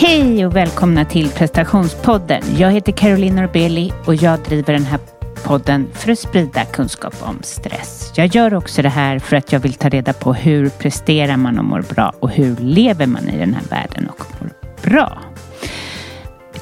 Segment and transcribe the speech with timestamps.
[0.00, 2.42] Hej och välkomna till prestationspodden.
[2.56, 5.00] Jag heter Caroline Norbeli och jag driver den här
[5.44, 8.12] podden för att sprida kunskap om stress.
[8.16, 11.58] Jag gör också det här för att jag vill ta reda på hur presterar man
[11.58, 14.50] och mår bra och hur lever man i den här världen och mår
[14.82, 15.18] bra.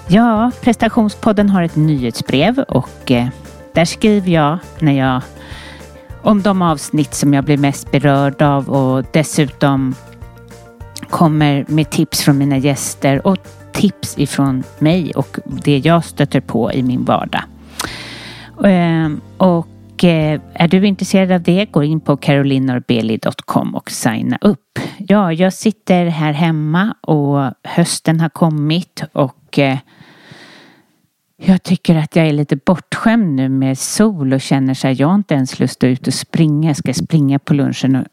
[0.09, 3.29] Ja, prestationspodden har ett nyhetsbrev och eh,
[3.73, 5.23] där skriver jag när jag
[6.23, 9.95] om de avsnitt som jag blir mest berörd av och dessutom
[11.11, 13.39] kommer med tips från mina gäster och
[13.73, 17.43] tips ifrån mig och det jag stöter på i min vardag.
[18.65, 24.79] Ehm, och eh, är du intresserad av det, gå in på carolinorbeli.com och signa upp.
[24.99, 29.79] Ja, jag sitter här hemma och hösten har kommit och eh,
[31.37, 35.09] jag tycker att jag är lite bortskämd nu med sol och känner så här, jag
[35.09, 36.71] har inte ens lust att ut och springa.
[36.71, 38.07] Jag ska springa på lunchen och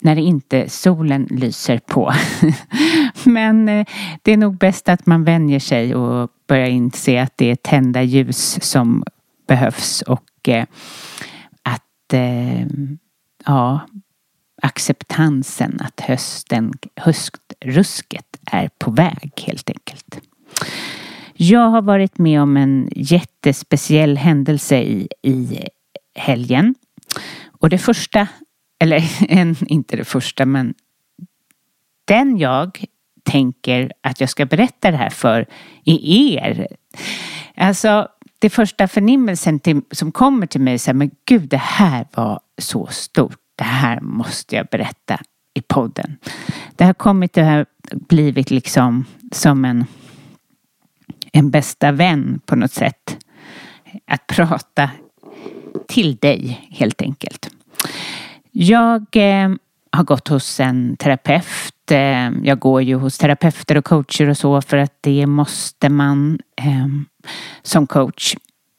[0.00, 2.12] när inte solen lyser på.
[3.24, 3.86] Men eh,
[4.22, 8.02] det är nog bäst att man vänjer sig och börjar inse att det är tända
[8.02, 9.04] ljus som
[9.46, 10.66] behövs och eh,
[11.62, 12.66] att eh,
[13.46, 13.80] ja,
[14.62, 20.20] acceptansen att hösten, höstrusket är på väg helt enkelt.
[21.34, 25.64] Jag har varit med om en jättespeciell händelse i, i
[26.14, 26.74] helgen.
[27.60, 28.28] Och det första
[28.78, 30.74] eller en, inte det första, men
[32.04, 32.84] den jag
[33.22, 35.46] tänker att jag ska berätta det här för
[35.84, 36.66] är er.
[37.56, 41.56] Alltså, det första förnimmelsen till, som kommer till mig är så här, men gud, det
[41.56, 43.38] här var så stort.
[43.56, 45.20] Det här måste jag berätta
[45.54, 46.16] i podden.
[46.76, 49.84] Det har kommit, det har blivit liksom som en,
[51.32, 53.16] en bästa vän på något sätt.
[54.06, 54.90] Att prata
[55.88, 57.50] till dig helt enkelt.
[58.58, 59.48] Jag eh,
[59.90, 61.90] har gått hos en terapeut.
[61.90, 66.38] Eh, jag går ju hos terapeuter och coacher och så för att det måste man
[66.56, 66.86] eh,
[67.62, 68.34] som coach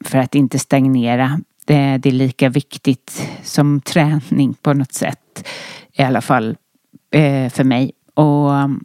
[0.06, 1.40] för att inte stagnera.
[1.66, 5.48] Det, det, är lika viktigt som träning på något sätt.
[5.94, 6.58] I alla fall
[7.12, 7.92] eh, för mig.
[8.14, 8.84] Och mm,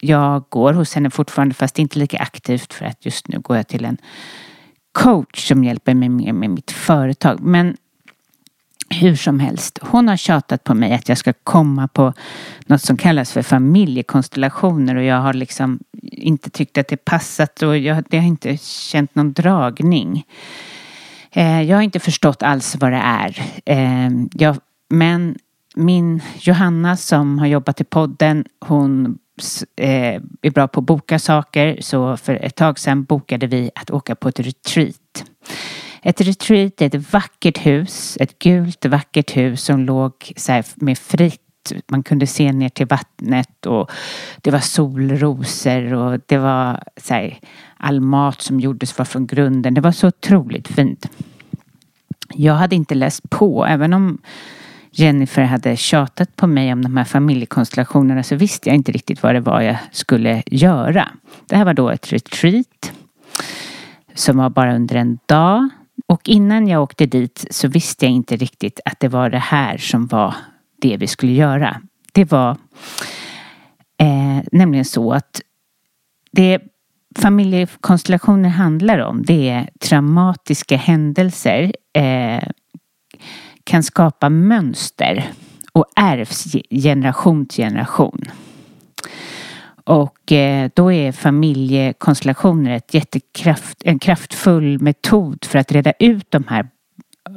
[0.00, 3.68] jag går hos henne fortfarande fast inte lika aktivt för att just nu går jag
[3.68, 3.96] till en
[4.92, 7.40] coach som hjälper mig mer med mitt företag.
[7.40, 7.76] Men
[8.88, 12.12] hur som helst, hon har tjatat på mig att jag ska komma på
[12.66, 17.78] något som kallas för familjekonstellationer och jag har liksom inte tyckt att det passat och
[17.78, 20.24] jag, det har inte känt någon dragning.
[21.32, 23.42] Eh, jag har inte förstått alls vad det är.
[23.66, 24.56] Eh, jag,
[24.88, 25.36] men
[25.74, 29.18] min Johanna som har jobbat i podden, hon
[29.76, 33.90] eh, är bra på att boka saker så för ett tag sedan bokade vi att
[33.90, 35.24] åka på ett retreat.
[36.06, 40.98] Ett retreat är ett vackert hus, ett gult vackert hus som låg så här med
[40.98, 41.40] fritt
[41.88, 43.90] man kunde se ner till vattnet och
[44.36, 47.38] det var solrosor och det var så här,
[47.76, 49.74] all mat som gjordes var från grunden.
[49.74, 51.08] Det var så otroligt fint.
[52.34, 54.18] Jag hade inte läst på, även om
[54.90, 59.34] Jennifer hade tjatat på mig om de här familjekonstellationerna så visste jag inte riktigt vad
[59.34, 61.08] det var jag skulle göra.
[61.46, 62.92] Det här var då ett retreat
[64.14, 65.68] som var bara under en dag
[66.06, 69.78] och innan jag åkte dit så visste jag inte riktigt att det var det här
[69.78, 70.34] som var
[70.80, 71.80] det vi skulle göra.
[72.12, 72.50] Det var
[73.98, 75.40] eh, nämligen så att
[76.32, 76.60] det
[77.18, 82.48] familjekonstellationer handlar om det är traumatiska händelser eh,
[83.64, 85.32] kan skapa mönster
[85.72, 88.20] och ärvs generation till generation.
[89.84, 96.44] Och eh, då är familjekonstellationer ett jättekraft, en kraftfull metod för att reda ut de
[96.48, 96.68] här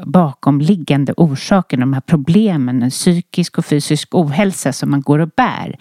[0.06, 5.80] bakomliggande orsakerna, de här problemen, en psykisk och fysisk ohälsa som man går och bär.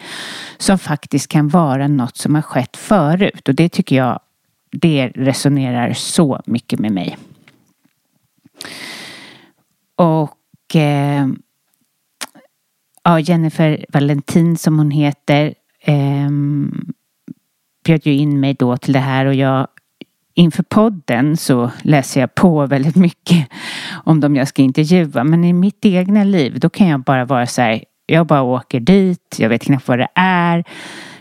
[0.59, 4.21] Som faktiskt kan vara något som har skett förut och det tycker jag,
[4.71, 7.16] det resonerar så mycket med mig.
[9.97, 11.27] Och eh,
[13.03, 15.54] ja, Jennifer Valentin som hon heter
[15.86, 16.30] eh,
[17.84, 19.66] bjöd ju in mig då till det här och jag
[20.34, 23.48] inför podden så läser jag på väldigt mycket
[24.04, 25.24] om dem jag ska intervjua.
[25.24, 27.84] Men i mitt egna liv då kan jag bara vara så här.
[28.06, 29.36] Jag bara åker dit.
[29.38, 30.65] Jag vet knappt vad det är.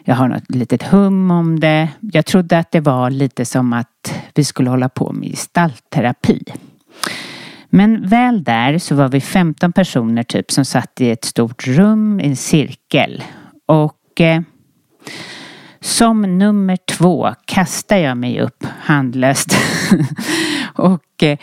[0.03, 1.89] Jag har något litet hum om det.
[1.99, 6.43] Jag trodde att det var lite som att vi skulle hålla på med gestaltterapi.
[7.69, 12.19] Men väl där så var vi 15 personer typ som satt i ett stort rum
[12.19, 13.23] i en cirkel.
[13.65, 14.41] Och eh,
[15.79, 19.55] som nummer två kastar jag mig upp handlöst.
[20.75, 21.37] och eh,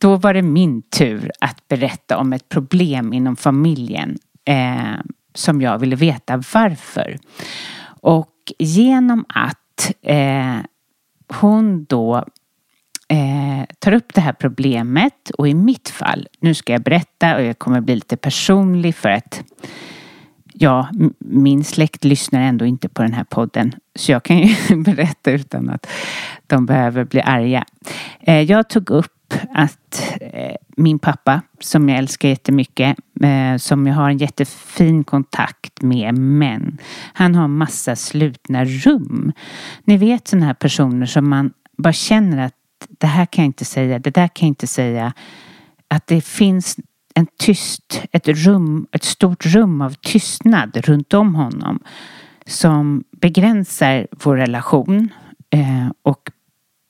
[0.00, 5.00] då var det min tur att berätta om ett problem inom familjen eh,
[5.34, 7.18] som jag ville veta varför.
[8.00, 10.56] Och Och genom att eh,
[11.28, 12.16] hon då
[13.08, 17.42] eh, tar upp det här problemet och i mitt fall, nu ska jag berätta och
[17.42, 19.42] jag kommer bli lite personlig för att
[20.58, 20.88] ja,
[21.18, 23.74] min släkt lyssnar ändå inte på den här podden.
[23.94, 25.86] Så jag kan ju berätta utan att
[26.46, 27.64] de behöver bli arga.
[28.20, 33.94] Eh, jag tog upp att eh, min pappa, som jag älskar jättemycket, eh, som jag
[33.94, 36.78] har en jättefin kontakt med, men
[37.12, 39.32] han har massa slutna rum.
[39.84, 42.54] Ni vet sådana här personer som man bara känner att
[42.98, 45.12] det här kan jag inte säga, det där kan jag inte säga.
[45.88, 46.76] Att det finns
[47.18, 51.80] en tyst, ett rum, ett stort rum av tystnad runt om honom
[52.46, 55.08] som begränsar vår relation
[55.50, 56.30] eh, och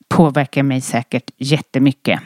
[0.07, 2.19] påverkar mig säkert jättemycket.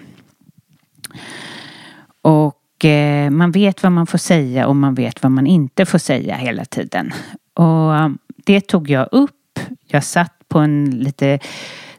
[2.21, 5.97] Och eh, man vet vad man får säga och man vet vad man inte får
[5.97, 7.11] säga hela tiden.
[7.53, 9.59] Och um, det tog jag upp.
[9.87, 11.39] Jag satt på en lite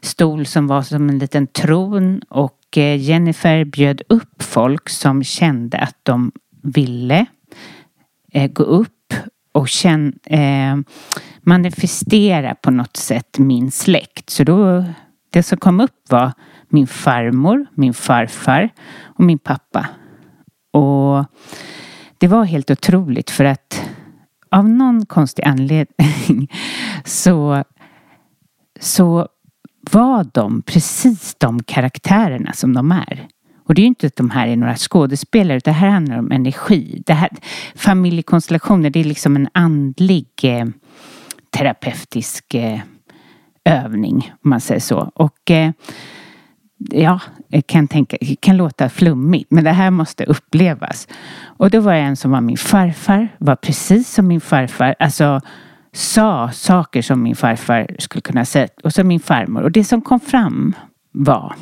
[0.01, 5.77] stol som var som en liten tron och Eh, Jennifer bjöd upp folk som kände
[5.77, 6.31] att de
[6.63, 7.25] ville
[8.33, 9.13] eh, gå upp
[9.51, 10.77] och känn, eh,
[11.41, 14.29] manifestera på något sätt min släkt.
[14.29, 14.85] Så då,
[15.29, 16.31] det som kom upp var
[16.69, 18.69] min farmor, min farfar
[19.01, 19.87] och min pappa.
[20.71, 21.25] Och
[22.17, 23.89] det var helt otroligt för att
[24.49, 26.51] av någon konstig anledning
[27.05, 27.63] så,
[28.79, 29.27] så
[29.93, 33.27] var de precis de karaktärerna som de är.
[33.65, 36.17] Och det är ju inte att de här är några skådespelare, utan det här handlar
[36.17, 37.03] om energi.
[37.05, 37.29] Det här,
[37.75, 40.65] familjekonstellationer, det är liksom en andlig eh,
[41.49, 42.79] terapeutisk eh,
[43.65, 45.11] övning, om man säger så.
[45.15, 45.71] Och eh,
[46.77, 47.19] ja,
[47.65, 51.07] kan, tänka, kan låta flummigt, men det här måste upplevas.
[51.43, 55.41] Och då var det en som var min farfar, var precis som min farfar, alltså
[55.93, 59.61] sa saker som min farfar skulle kunna säga och så min farmor.
[59.61, 60.75] Och det som kom fram
[61.11, 61.55] var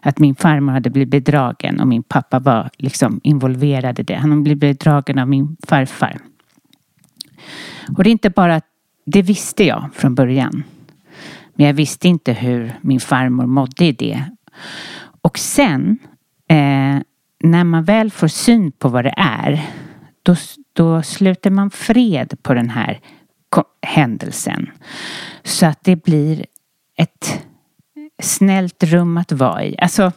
[0.00, 4.14] att min farmor hade blivit bedragen och min pappa var liksom involverad i det.
[4.14, 6.18] Han hade blivit bedragen av min farfar.
[7.96, 8.66] Och det är inte bara, att
[9.06, 10.64] det visste jag från början.
[11.54, 14.24] Men jag visste inte hur min farmor mådde i det.
[15.22, 15.98] Och sen,
[16.48, 16.98] eh,
[17.44, 19.62] när man väl får syn på vad det är,
[20.22, 20.36] då,
[20.72, 23.00] då sluter man fred på den här
[23.82, 24.70] händelsen.
[25.42, 26.46] Så att det blir
[26.96, 27.42] ett
[28.22, 29.78] snällt rum att vara i.
[29.78, 30.12] Alltså,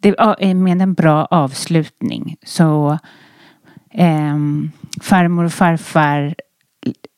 [0.00, 2.36] det är eh, med en bra avslutning.
[2.44, 2.98] Så
[3.92, 4.36] eh,
[5.00, 6.34] farmor och farfar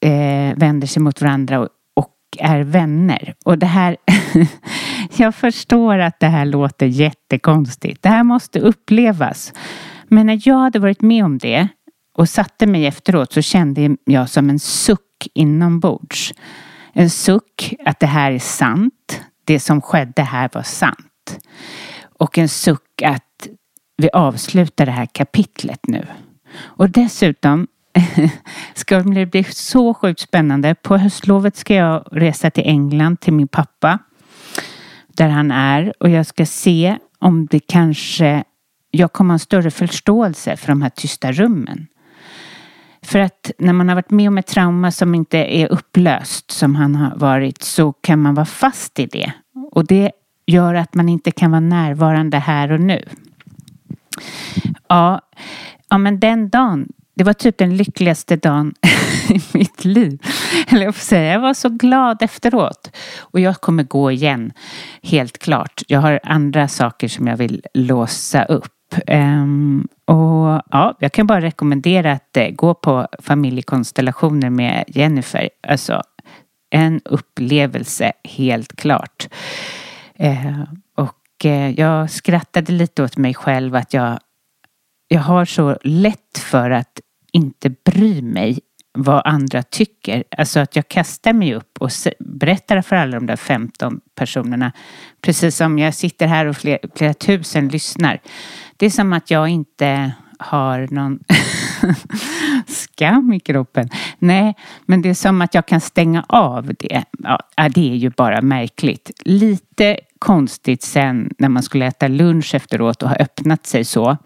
[0.00, 3.34] eh, vänder sig mot varandra och, och är vänner.
[3.44, 3.96] Och det här,
[5.16, 8.02] jag förstår att det här låter jättekonstigt.
[8.02, 9.52] Det här måste upplevas.
[10.08, 11.68] Men när jag hade varit med om det
[12.14, 16.34] och satte mig efteråt så kände jag som en suck inombords.
[16.92, 19.20] En suck att det här är sant.
[19.44, 21.38] Det som skedde här var sant.
[22.18, 23.48] Och en suck att
[23.96, 26.06] vi avslutar det här kapitlet nu.
[26.60, 27.66] Och dessutom
[28.74, 30.74] ska det bli så sjukt spännande.
[30.74, 33.98] På höstlovet ska jag resa till England till min pappa.
[35.08, 38.44] Där han är och jag ska se om det kanske
[38.90, 41.86] jag kommer ha en större förståelse för de här tysta rummen.
[43.02, 46.74] För att när man har varit med om ett trauma som inte är upplöst som
[46.74, 49.32] han har varit så kan man vara fast i det.
[49.70, 50.12] Och det
[50.46, 53.04] gör att man inte kan vara närvarande här och nu.
[54.88, 55.20] Ja,
[55.88, 58.74] ja men den dagen, det var typ den lyckligaste dagen
[59.28, 60.22] i mitt liv.
[60.68, 62.96] Eller jag får säga, jag var så glad efteråt.
[63.18, 64.52] Och jag kommer gå igen,
[65.02, 65.82] helt klart.
[65.86, 68.77] Jag har andra saker som jag vill låsa upp.
[69.06, 75.50] Um, och ja, jag kan bara rekommendera att uh, gå på familjekonstellationer med Jennifer.
[75.68, 76.02] Alltså
[76.70, 79.28] en upplevelse helt klart.
[80.20, 80.62] Uh,
[80.96, 84.18] och uh, jag skrattade lite åt mig själv att jag,
[85.08, 87.00] jag har så lätt för att
[87.32, 88.58] inte bry mig
[88.92, 90.24] vad andra tycker.
[90.38, 94.72] Alltså att jag kastar mig upp och berättar för alla de där 15 personerna.
[95.20, 98.20] Precis som jag sitter här och flera, flera tusen lyssnar.
[98.76, 101.18] Det är som att jag inte har någon
[102.66, 103.88] skam i kroppen.
[104.18, 107.04] Nej, men det är som att jag kan stänga av det.
[107.18, 109.10] Ja, det är ju bara märkligt.
[109.24, 114.16] Lite konstigt sen när man skulle äta lunch efteråt och ha öppnat sig så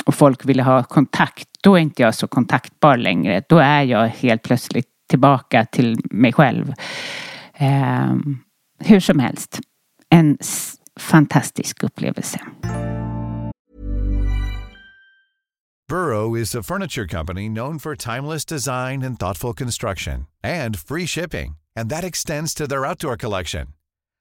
[0.00, 1.48] och folk ville ha kontakt.
[1.62, 3.42] Då är inte jag så kontaktbar längre.
[3.48, 6.72] Då är jag helt plötsligt tillbaka till mig själv.
[7.54, 8.14] Eh,
[8.78, 9.60] hur som helst,
[10.08, 10.38] en
[11.00, 12.40] fantastisk upplevelse.
[15.88, 21.56] Burrow is a furniture company known for timeless design and thoughtful construction and free shipping.
[21.76, 23.68] and that extends to their outdoor collection.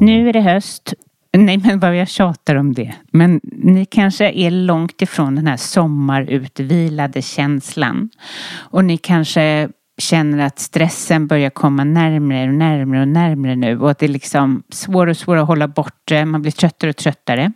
[0.00, 0.94] Nu är det höst.
[1.36, 2.94] Nej, men vad jag tjatar om det.
[3.12, 8.10] Men ni kanske är långt ifrån den här sommarutvilade känslan.
[8.54, 9.68] Och ni kanske
[9.98, 14.08] känner att stressen börjar komma närmre och närmre och närmre nu och att det är
[14.08, 16.24] liksom svårare och svårare att hålla borta.
[16.24, 17.52] Man blir tröttare och tröttare.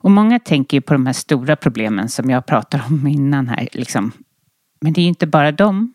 [0.00, 3.68] Och många tänker ju på de här stora problemen som jag pratade om innan här.
[3.72, 4.12] Liksom.
[4.80, 5.92] Men det är ju inte bara dem.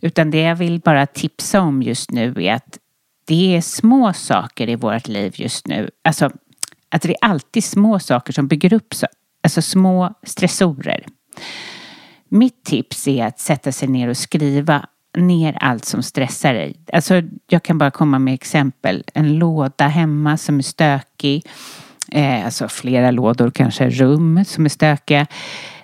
[0.00, 2.78] Utan det jag vill bara tipsa om just nu är att
[3.24, 5.90] det är små saker i vårt liv just nu.
[6.04, 6.30] Alltså
[6.88, 9.06] att det är alltid små saker som bygger upp, så,
[9.42, 11.06] alltså små stressorer.
[12.28, 14.86] Mitt tips är att sätta sig ner och skriva
[15.18, 16.76] ner allt som stressar dig.
[16.92, 19.04] Alltså jag kan bara komma med exempel.
[19.14, 21.46] En låda hemma som är stökig.
[22.10, 25.26] Eh, alltså flera lådor, kanske rum som är stökiga.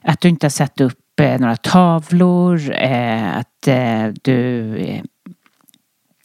[0.03, 2.73] Att du inte har satt upp eh, några tavlor.
[2.75, 5.03] Eh, att eh, du eh,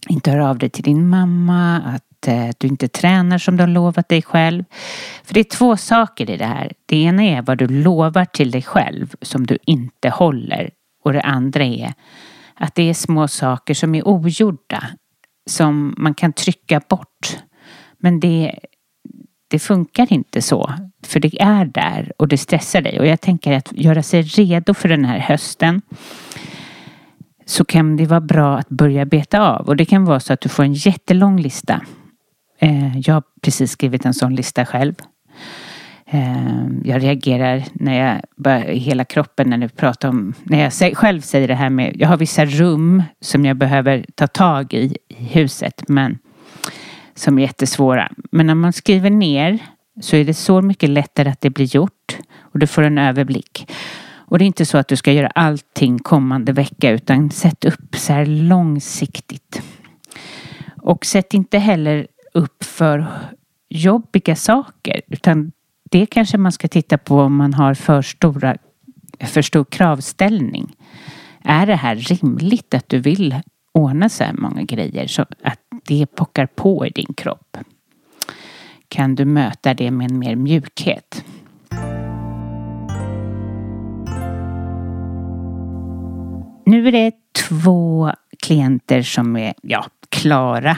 [0.09, 3.67] inte hör av dig till din mamma, att eh, du inte tränar som du har
[3.67, 4.63] lovat dig själv.
[5.23, 6.71] För det är två saker i det här.
[6.85, 10.69] Det ena är vad du lovar till dig själv som du inte håller.
[11.03, 11.93] Och det andra är
[12.55, 14.83] att det är små saker som är ogjorda.
[15.49, 17.37] Som man kan trycka bort.
[17.99, 18.59] Men det,
[19.53, 20.73] det funkar inte så.
[21.05, 22.99] För det är där och det stressar dig.
[22.99, 25.81] Och jag tänker att göra sig redo för den här hösten
[27.45, 29.67] så kan det vara bra att börja beta av.
[29.67, 31.81] Och det kan vara så att du får en jättelång lista.
[32.59, 34.95] Eh, jag har precis skrivit en sån lista själv.
[36.05, 41.21] Eh, jag reagerar när jag börjar, hela kroppen när du pratar om, när jag själv
[41.21, 45.23] säger det här med, jag har vissa rum som jag behöver ta tag i i
[45.23, 46.17] huset men
[47.15, 48.11] som är jättesvåra.
[48.31, 49.59] Men när man skriver ner
[50.01, 53.71] så är det så mycket lättare att det blir gjort och du får en överblick.
[54.15, 57.95] Och det är inte så att du ska göra allting kommande vecka utan sätt upp
[57.95, 59.61] så här långsiktigt.
[60.81, 63.05] Och sätt inte heller upp för
[63.69, 65.51] jobbiga saker utan
[65.91, 68.57] det kanske man ska titta på om man har för, stora,
[69.19, 70.75] för stor kravställning.
[71.43, 73.35] Är det här rimligt att du vill
[73.73, 77.57] ordna så här många grejer så att det pockar på i din kropp?
[78.87, 81.25] Kan du möta det med en mer mjukhet?
[86.65, 87.11] Nu är det
[87.49, 90.77] två klienter som är ja, klara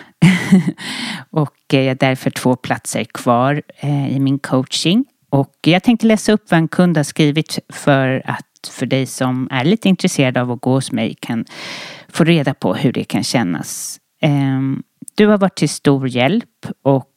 [1.29, 5.05] och jag har därför två platser kvar eh, i min coaching.
[5.29, 9.47] Och jag tänkte läsa upp vad en kund har skrivit för att för dig som
[9.51, 11.45] är lite intresserad av att gå hos mig kan
[12.09, 13.99] få reda på hur det kan kännas.
[14.21, 14.83] Ehm,
[15.15, 17.11] du har varit till stor hjälp och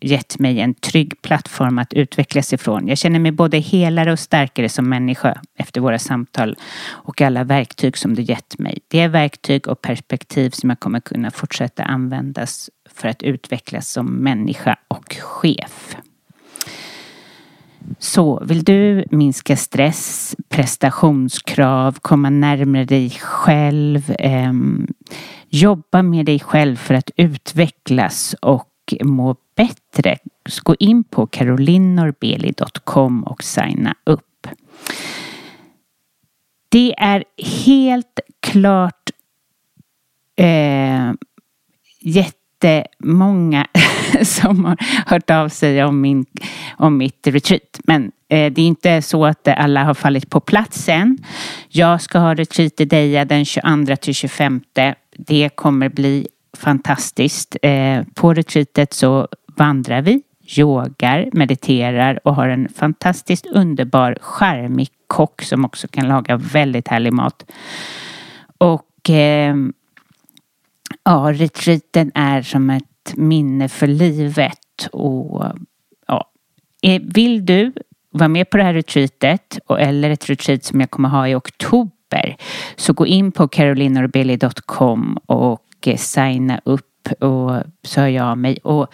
[0.00, 2.88] gett mig en trygg plattform att utvecklas ifrån.
[2.88, 6.56] Jag känner mig både helare och starkare som människa efter våra samtal
[6.88, 8.78] och alla verktyg som du gett mig.
[8.88, 14.06] Det är verktyg och perspektiv som jag kommer kunna fortsätta användas för att utvecklas som
[14.06, 15.96] människa och chef.
[17.98, 24.52] Så vill du minska stress, prestationskrav, komma närmare dig själv, eh,
[25.48, 28.72] jobba med dig själv för att utvecklas och
[29.04, 30.18] må bättre,
[30.62, 34.46] gå in på carolinorbeli.com och signa upp.
[36.68, 37.24] Det är
[37.66, 39.10] helt klart
[40.36, 41.12] eh,
[42.64, 43.66] jättemånga
[44.22, 46.26] som har hört av sig om, min,
[46.76, 47.80] om mitt retreat.
[47.84, 51.18] Men eh, det är inte så att alla har fallit på plats än.
[51.68, 54.60] Jag ska ha retreat i Deja den 22 till 25.
[55.16, 57.56] Det kommer bli fantastiskt.
[57.62, 60.22] Eh, på retreatet så vandrar vi,
[60.58, 67.12] yogar, mediterar och har en fantastiskt underbar, charmig kock som också kan laga väldigt härlig
[67.12, 67.50] mat.
[68.58, 69.54] Och eh,
[71.06, 74.88] ja, retreaten är som ett minne för livet.
[74.92, 75.44] Och
[76.06, 76.30] ja,
[76.82, 77.72] eh, vill du
[78.10, 82.36] vara med på det här retreatet eller ett retreat som jag kommer ha i oktober
[82.76, 88.58] så gå in på carolinorbelly.com och eh, signa upp och så hör jag av mig.
[88.62, 88.86] Och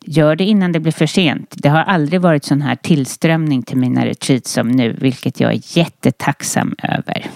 [0.00, 1.54] gör det innan det blir för sent.
[1.56, 5.78] Det har aldrig varit sån här tillströmning till mina retreats som nu, vilket jag är
[5.78, 7.30] jättetacksam över.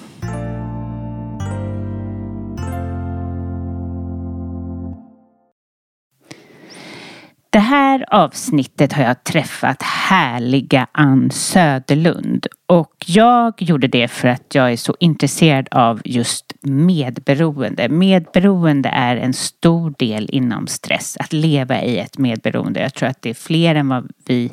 [7.55, 14.55] Det här avsnittet har jag träffat härliga Ann Söderlund och jag gjorde det för att
[14.55, 17.89] jag är så intresserad av just medberoende.
[17.89, 22.81] Medberoende är en stor del inom stress, att leva i ett medberoende.
[22.81, 24.53] Jag tror att det är fler än vad vi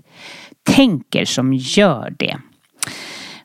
[0.64, 2.38] tänker som gör det.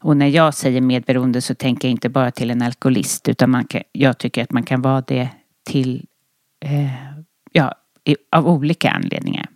[0.01, 3.65] Och när jag säger medberoende så tänker jag inte bara till en alkoholist utan man
[3.65, 5.29] kan, jag tycker att man kan vara det
[5.65, 6.07] till
[6.61, 6.91] eh,
[7.53, 7.75] ja,
[8.31, 9.47] av olika anledningar.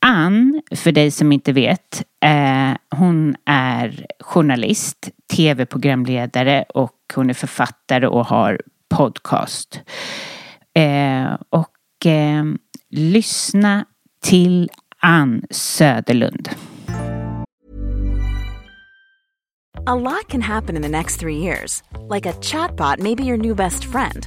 [0.00, 8.06] Ann, för dig som inte vet, eh, hon är journalist, tv-programledare och hon är författare
[8.06, 9.80] och har podcast.
[10.74, 12.44] Eh, och eh,
[12.90, 13.84] lyssna
[14.22, 16.48] till Ann Söderlund.
[19.88, 21.82] A lot can happen in the next three years.
[22.08, 24.26] Like a chatbot maybe your new best friend.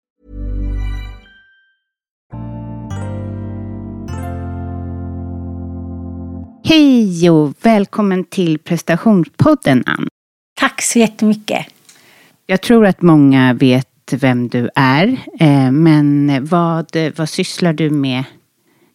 [6.71, 10.07] Hej och välkommen till prestationspodden Ann.
[10.59, 11.65] Tack så jättemycket.
[12.45, 15.07] Jag tror att många vet vem du är,
[15.39, 18.23] eh, men vad, vad sysslar du med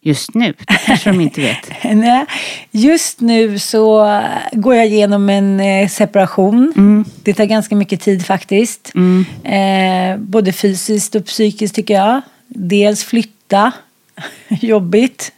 [0.01, 0.53] just nu?
[0.85, 1.69] kanske de inte vet.
[1.83, 2.25] Nej,
[2.71, 6.73] just nu så går jag igenom en eh, separation.
[6.75, 7.05] Mm.
[7.23, 8.91] Det tar ganska mycket tid faktiskt.
[8.95, 9.25] Mm.
[9.43, 12.21] Eh, både fysiskt och psykiskt tycker jag.
[12.47, 13.71] Dels flytta,
[14.49, 15.31] jobbigt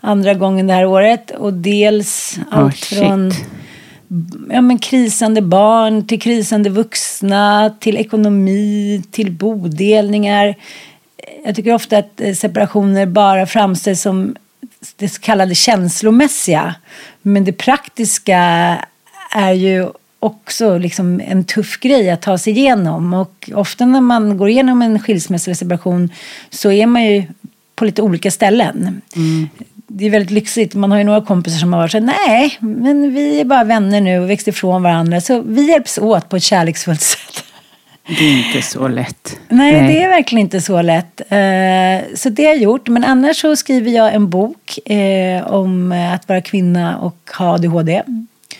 [0.00, 1.30] andra gången det här året.
[1.30, 2.98] Och dels oh, allt shit.
[2.98, 3.32] från
[4.50, 10.54] ja, men krisande barn, till krisande vuxna, till ekonomi, till bodelningar.
[11.44, 14.36] Jag tycker ofta att eh, separationer bara framställs som
[14.96, 16.74] det så kallade känslomässiga.
[17.22, 18.38] Men det praktiska
[19.36, 19.88] är ju
[20.20, 23.14] också liksom en tuff grej att ta sig igenom.
[23.14, 26.10] Och ofta när man går igenom en skilsmässa eller separation
[26.50, 27.24] så är man ju
[27.80, 29.02] på lite olika ställen.
[29.16, 29.48] Mm.
[29.86, 30.74] Det är väldigt lyxigt.
[30.74, 34.00] Man har ju några kompisar som har varit så nej, men vi är bara vänner
[34.00, 35.20] nu och växt ifrån varandra.
[35.20, 37.44] Så vi hjälps åt på ett kärleksfullt sätt.
[38.06, 39.38] Det är inte så lätt.
[39.48, 41.20] Nej, Nej, det är verkligen inte så lätt.
[41.20, 42.88] Eh, så det har jag gjort.
[42.88, 48.02] Men annars så skriver jag en bok eh, om att vara kvinna och ha ADHD.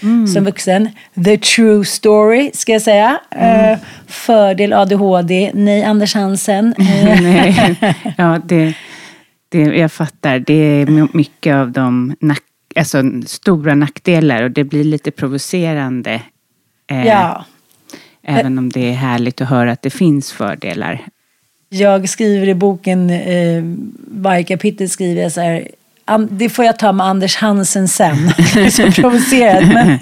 [0.02, 0.26] Mm.
[0.26, 0.88] Som vuxen.
[1.24, 3.18] The true story, ska jag säga.
[3.30, 3.72] Mm.
[3.72, 5.50] Eh, fördel ADHD.
[5.54, 6.74] Nej, Anders Hansen.
[6.78, 7.76] Nej.
[8.16, 8.74] Ja, det,
[9.50, 10.38] det, jag fattar.
[10.38, 16.22] Det är mycket av de nack, alltså, stora nackdelar och det blir lite provocerande.
[16.86, 17.44] Ja.
[18.22, 21.06] Även om det är härligt att höra att det finns fördelar.
[21.68, 23.62] Jag skriver i boken, eh,
[24.10, 25.68] varje kapitel skriver jag så här,
[26.18, 28.16] det får jag ta med Anders Hansen sen.
[28.70, 29.68] så provocerad.
[29.68, 29.98] Men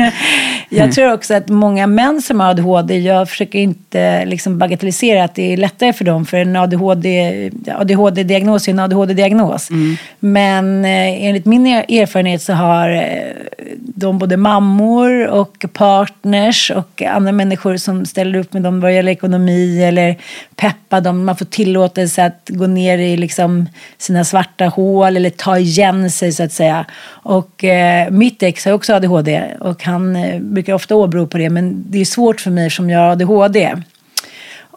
[0.68, 5.34] jag tror också att många män som har ADHD, jag försöker inte liksom bagatellisera att
[5.34, 6.26] det är lättare för dem.
[6.26, 9.70] För en ADHD, ADHD-diagnos är en ADHD-diagnos.
[9.70, 9.96] Mm.
[10.20, 13.34] Men eh, enligt min erfarenhet så har eh,
[13.78, 19.12] de både mammor och partners och andra människor som ställer upp med dem vad gäller
[19.12, 20.16] ekonomi eller
[20.56, 21.24] peppa dem.
[21.24, 23.68] Man får tillåtelse att gå ner i liksom
[23.98, 26.84] sina svarta hål eller ta igen sig så att säga.
[27.08, 31.84] Och eh, mitt ex har också ADHD och han eh, brukar ofta åberopa det men
[31.90, 33.74] det är svårt för mig som jag har ADHD.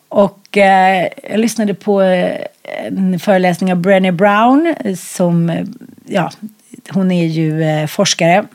[0.10, 2.41] Och eh, jag lyssnade på eh,
[2.88, 5.65] en föreläsning av Brené Brown som, eh,
[6.05, 6.31] ja,
[6.89, 8.45] hon är ju eh, forskare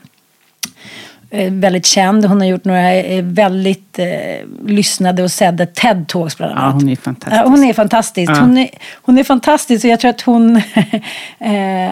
[1.29, 2.25] Eh, väldigt känd.
[2.25, 4.07] Hon har gjort några eh, väldigt eh,
[4.65, 6.65] lyssnade och sedda TED-talks bland annat.
[6.65, 7.43] Ja, hon är fantastisk.
[7.45, 8.31] hon är fantastisk.
[8.31, 8.39] Ja.
[8.39, 8.69] Hon, är,
[9.01, 10.55] hon är fantastisk och jag tror att hon
[11.39, 11.91] eh,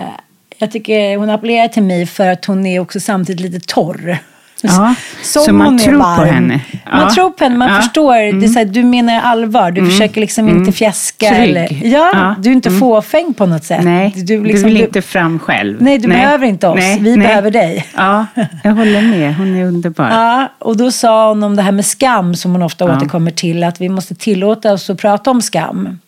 [0.57, 4.19] jag tycker hon appellerar till mig för att hon är också samtidigt lite torr.
[4.61, 6.61] Ja, så man tror på henne.
[6.85, 6.97] Ja.
[6.97, 7.81] Man tror på henne, man ja.
[7.81, 8.15] förstår.
[8.15, 8.39] Mm.
[8.39, 9.91] Det är så här, du menar allvar, du mm.
[9.91, 10.57] försöker liksom mm.
[10.57, 11.29] inte fjäska.
[11.29, 12.79] Eller, ja, du är inte mm.
[12.79, 13.83] fåfäng på något sätt.
[13.83, 15.81] Nej, du, liksom, du vill inte fram själv.
[15.81, 16.17] Nej, du nej.
[16.17, 16.79] behöver inte oss.
[16.79, 16.99] Nej.
[16.99, 17.27] Vi nej.
[17.27, 17.85] behöver dig.
[17.95, 18.25] Ja,
[18.63, 19.35] jag håller med.
[19.35, 20.09] Hon är underbar.
[20.09, 22.97] Ja, och då sa hon om det här med skam som hon ofta ja.
[22.97, 23.63] återkommer till.
[23.63, 25.99] Att vi måste tillåta oss att prata om skam.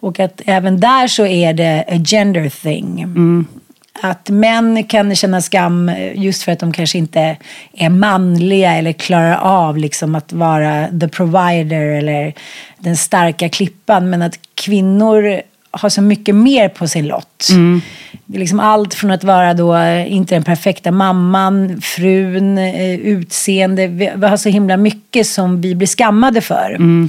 [0.00, 3.06] Och att även där så är det a gender thing.
[4.00, 7.36] Att män kan känna skam just för att de kanske inte
[7.72, 12.34] är manliga eller klarar av liksom att vara the provider eller
[12.78, 14.10] den starka klippan.
[14.10, 17.48] Men att kvinnor har så mycket mer på sin lott.
[17.50, 17.80] Mm.
[18.26, 23.86] Liksom allt från att vara då inte den perfekta mamman, frun, eh, utseende.
[23.86, 26.70] Vi har så himla mycket som vi blir skammade för.
[26.70, 27.08] Mm.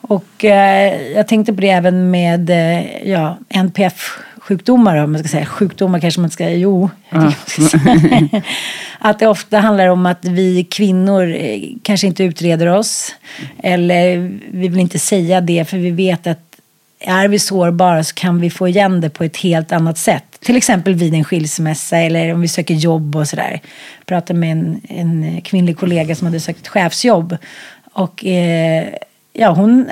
[0.00, 5.28] Och eh, jag tänkte på det även med eh, ja, NPF sjukdomar, om man ska
[5.28, 6.90] säga sjukdomar kanske man ska, jo.
[7.10, 7.32] Ja.
[8.98, 13.14] att det ofta handlar om att vi kvinnor eh, kanske inte utreder oss.
[13.62, 14.16] Eller
[14.50, 16.38] vi vill inte säga det för vi vet att
[17.00, 20.24] är vi sårbara så kan vi få igen det på ett helt annat sätt.
[20.40, 23.60] Till exempel vid en skilsmässa eller om vi söker jobb och sådär.
[23.98, 27.36] Jag pratade med en, en kvinnlig kollega som hade sökt chefsjobb.
[27.92, 28.88] Och eh,
[29.32, 29.90] ja, hon,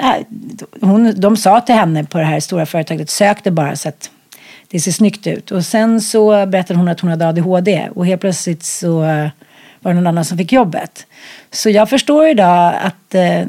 [0.80, 4.10] hon, de sa till henne på det här stora företaget, sök det bara så att
[4.68, 5.50] det ser snyggt ut.
[5.50, 9.04] Och sen så berättade hon att hon hade ADHD och helt plötsligt så
[9.86, 11.06] var det någon annan som fick jobbet.
[11.50, 13.42] Så jag förstår idag att, eh,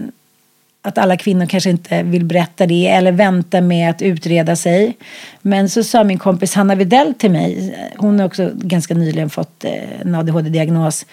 [0.81, 4.97] att alla kvinnor kanske inte vill berätta det eller vänta med att utreda sig.
[5.41, 9.63] Men så sa min kompis Hanna Videll till mig, hon har också ganska nyligen fått
[9.63, 11.05] eh, en ADHD-diagnos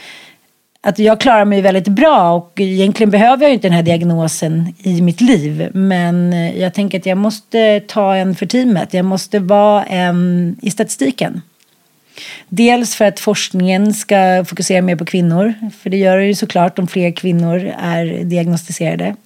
[0.86, 5.02] att jag klarar mig väldigt bra och egentligen behöver jag inte den här diagnosen i
[5.02, 5.70] mitt liv.
[5.74, 8.94] Men eh, jag tänker att jag måste ta en för teamet.
[8.94, 11.42] Jag måste vara en i statistiken.
[12.48, 15.54] Dels för att forskningen ska fokusera mer på kvinnor.
[15.82, 19.16] För det gör det ju såklart om fler kvinnor är diagnostiserade.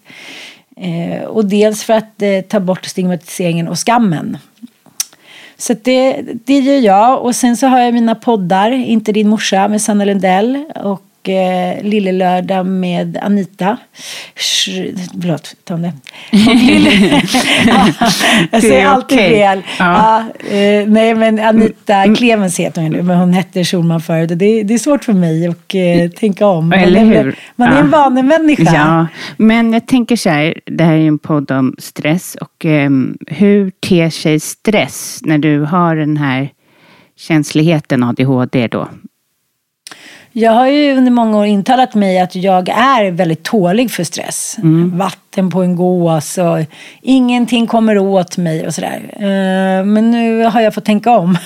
[0.77, 4.39] Eh, och dels för att eh, ta bort stigmatiseringen och skammen.
[5.57, 7.23] Så det, det gör jag.
[7.23, 10.65] Och sen så har jag mina poddar, Inte din morsa med Sanna Lundell.
[10.75, 13.77] Och eh, Lille Lördag med Anita.
[15.23, 15.93] Förlåt, Tonne.
[18.51, 19.31] jag säger alltid okay.
[19.31, 19.63] fel.
[19.79, 19.99] Ja.
[19.99, 22.17] Ja, eh, nej, men Anita mm.
[22.17, 24.29] Clemens heter hon nu, men hon hette Schulman förut.
[24.29, 26.73] Det, det är svårt för mig att eh, tänka om.
[26.73, 27.39] Eller hur?
[27.57, 27.79] Man är ja.
[27.79, 28.75] en vanemänniska.
[28.75, 32.91] Ja, men jag tänker så här, det här är en podd om stress och eh,
[33.27, 36.51] hur ter sig stress när du har den här
[37.17, 38.89] känsligheten ADHD då?
[40.33, 44.57] Jag har ju under många år intalat mig att jag är väldigt tålig för stress.
[44.59, 44.99] Mm.
[44.99, 46.59] Vatten på en gås och
[47.03, 49.01] ingenting kommer åt mig och sådär.
[49.13, 51.39] Eh, Men nu har jag fått tänka om.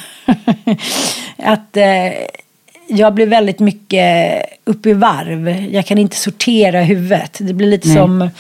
[1.37, 2.13] att eh,
[2.89, 5.49] jag blir väldigt mycket upp i varv.
[5.49, 7.39] Jag kan inte sortera huvudet.
[7.41, 7.97] Det blir lite Nej.
[7.97, 8.31] som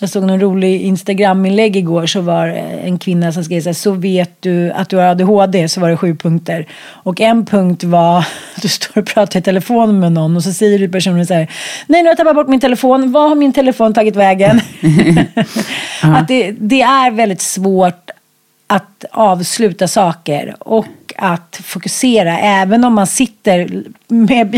[0.00, 3.74] jag såg någon rolig Instagram-inlägg igår så var det en kvinna som skrev så här,
[3.74, 6.66] så vet du att du har ADHD, så var det sju punkter.
[6.82, 8.18] Och en punkt var
[8.56, 11.34] att du står och pratar i telefon med någon och så säger du personen så
[11.34, 11.50] här,
[11.86, 14.60] nej nu har jag tappat bort min telefon, var har min telefon tagit vägen?
[16.02, 18.10] att det, det är väldigt svårt
[18.66, 24.54] att avsluta saker och att fokusera även om man sitter med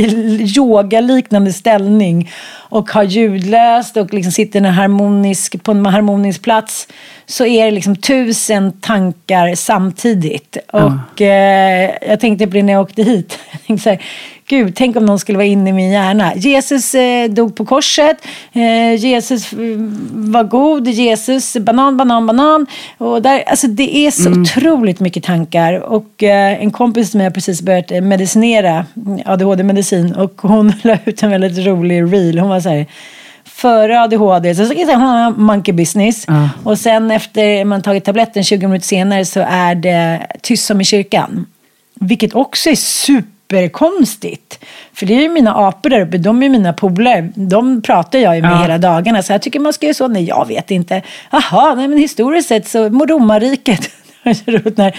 [0.56, 2.30] yoga-liknande ställning
[2.68, 6.88] och har ljudlöst och liksom sitter en harmonisk, på en harmonisk plats
[7.26, 10.56] så är det liksom tusen tankar samtidigt.
[10.72, 13.38] Och eh, jag tänkte på det när jag åkte hit.
[13.52, 14.02] Jag tänkte så här,
[14.48, 16.34] Gud, tänk om någon skulle vara inne i min hjärna.
[16.36, 18.16] Jesus eh, dog på korset.
[18.52, 19.58] Eh, Jesus eh,
[20.10, 20.88] var god.
[20.88, 22.66] Jesus, banan, banan, banan.
[22.98, 25.72] Och där, alltså, det är så otroligt mycket tankar.
[25.80, 28.86] Och eh, en kompis som jag har precis börjat eh, medicinera,
[29.24, 30.14] ADHD-medicin.
[30.14, 32.38] Och hon la ut en väldigt rolig reel.
[32.38, 32.86] Hon var så här,
[33.44, 36.26] före ADHD, så ska jag säga, har monkey business.
[36.62, 40.84] Och sen efter man tagit tabletten 20 minuter senare så är det tyst som i
[40.84, 41.46] kyrkan.
[42.00, 42.74] Vilket också är
[43.50, 44.64] superkonstigt.
[44.94, 47.28] För det är ju mina apor där uppe, de är mina polare.
[47.34, 48.62] De pratar jag ju med Ja.
[48.62, 49.22] hela dagarna.
[49.22, 50.08] Så jag tycker man ska göra så.
[50.08, 51.02] Nej, jag vet inte.
[51.30, 53.90] Jaha, nej men historiskt sett så romarriket.
[54.26, 54.96] Så roligt, Den här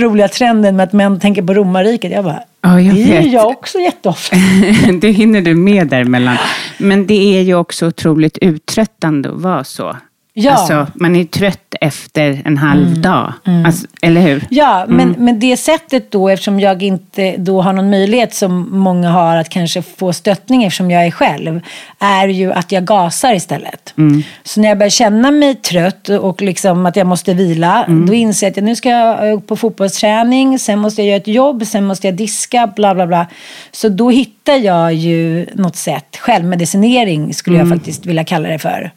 [0.00, 2.12] roliga trenden med att män tänker på romarriket.
[2.12, 3.32] Jag bara, Ja, jag det vet.
[3.32, 4.36] jag också jätteofta.
[5.00, 6.36] det hinner du med däremellan.
[6.78, 9.96] Men det är ju också otroligt uttröttande att vara så.
[10.32, 10.52] Ja.
[10.52, 13.32] Alltså, man är trött efter en halv dag.
[13.66, 14.44] Alltså, eller hur?
[14.50, 19.10] Ja, men, men det sättet då, eftersom jag inte då har någon möjlighet som många
[19.10, 21.60] har att kanske få stöttning eftersom jag är själv,
[21.98, 23.94] är ju att jag gasar istället.
[24.42, 28.46] Så när jag börjar känna mig trött och liksom att jag måste vila, då inser
[28.46, 32.06] jag att nu ska jag på fotbollsträning, sen måste jag göra ett jobb, sen måste
[32.06, 33.26] jag diska, bla bla bla.
[33.72, 38.90] Så då hittar jag ju något sätt, självmedicinering skulle jag faktiskt vilja kalla det för.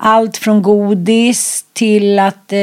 [0.00, 2.58] Allt från godis till att eh,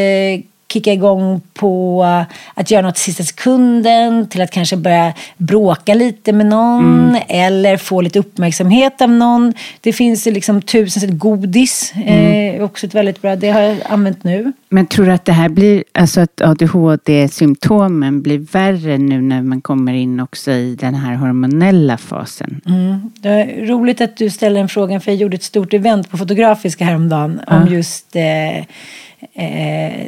[0.74, 2.06] kicka igång på
[2.54, 8.02] att göra något sista sekunden, till att kanske börja bråka lite med någon eller få
[8.02, 9.54] lite uppmärksamhet av någon.
[9.82, 11.10] Det finns liksom tusen sätt.
[11.12, 14.54] Godis eh, också ett väldigt bra, det har jag använt nu.
[14.70, 19.62] Men tror du att det här blir, alltså att ADHD-symptomen blir värre nu när man
[19.62, 22.62] kommer in också i den här hormonella fasen?
[23.20, 26.18] Det är roligt att du ställer den frågan för jag gjorde ett stort event på
[26.18, 30.08] Fotografiska häromdagen om just eh, eh,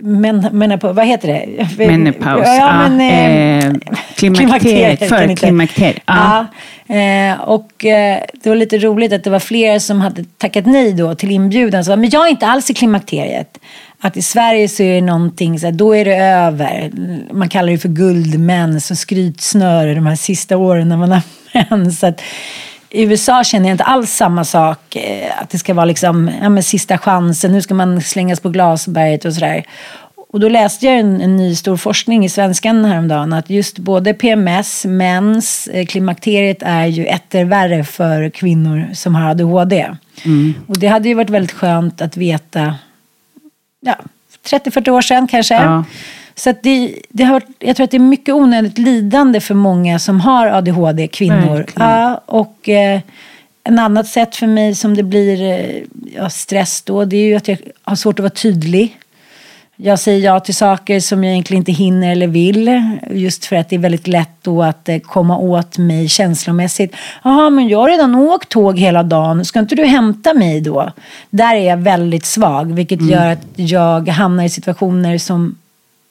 [0.00, 1.86] men, men, vad heter det?
[1.86, 2.46] Menopaus.
[2.46, 3.74] Ja, men, eh, eh,
[4.16, 5.08] klimakteriet.
[5.08, 6.02] Förklimakteriet.
[6.06, 6.46] Ja.
[6.88, 10.92] Eh, och eh, det var lite roligt att det var flera som hade tackat nej
[10.92, 11.84] då till inbjudan.
[11.84, 13.58] Så, men jag är inte alls i klimakteriet.
[14.00, 16.90] Att i Sverige så är det någonting, så här, då är det över.
[17.32, 21.22] Man kallar det för guldmens och skrytsnöre de här sista åren när man har
[21.70, 22.04] mens.
[22.90, 24.96] I USA känner jag inte alls samma sak.
[24.96, 29.24] eh, Att det ska vara liksom, ja, sista chansen, nu ska man slängas på glasberget
[29.24, 29.64] och sådär.
[30.30, 34.14] Och då läste jag en, en ny stor forskning i Svenskan häromdagen att just både
[34.14, 39.88] PMS, mens, eh, klimakteriet är ju etter värre för kvinnor som har ADHD.
[40.66, 42.74] Och det hade ju varit väldigt skönt att veta
[43.80, 43.96] ja,
[44.50, 45.54] 30-40 år sedan kanske.
[45.54, 45.84] Ja.
[46.38, 50.20] Så det, det har, jag tror att det är mycket onödigt lidande för många som
[50.20, 51.56] har ADHD, kvinnor.
[51.56, 51.90] Verkligen.
[51.90, 53.00] Ja, och eh,
[53.64, 55.82] en annat sätt för mig som det blir eh,
[56.16, 58.98] ja, stress då, det är ju att jag har svårt att vara tydlig.
[59.76, 62.82] Jag säger ja till saker som jag egentligen inte hinner eller vill.
[63.10, 66.94] Just för att det är väldigt lätt då att eh, komma åt mig känslomässigt.
[67.24, 69.44] Jaha, men jag har redan åkt tåg hela dagen.
[69.44, 70.92] Ska inte du hämta mig då?
[71.30, 72.72] Där är jag väldigt svag.
[72.72, 75.56] Vilket gör att jag hamnar i situationer som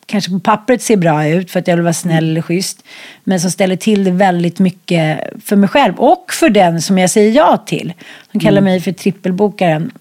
[0.08, 2.84] kanske på pappret ser bra ut för att jag vill vara snäll eller schysst.
[3.24, 5.96] Men som ställer till det väldigt mycket för mig själv.
[5.96, 7.94] Och för den som jag säger ja till.
[8.32, 9.92] De kallar mig för trippelbokaren.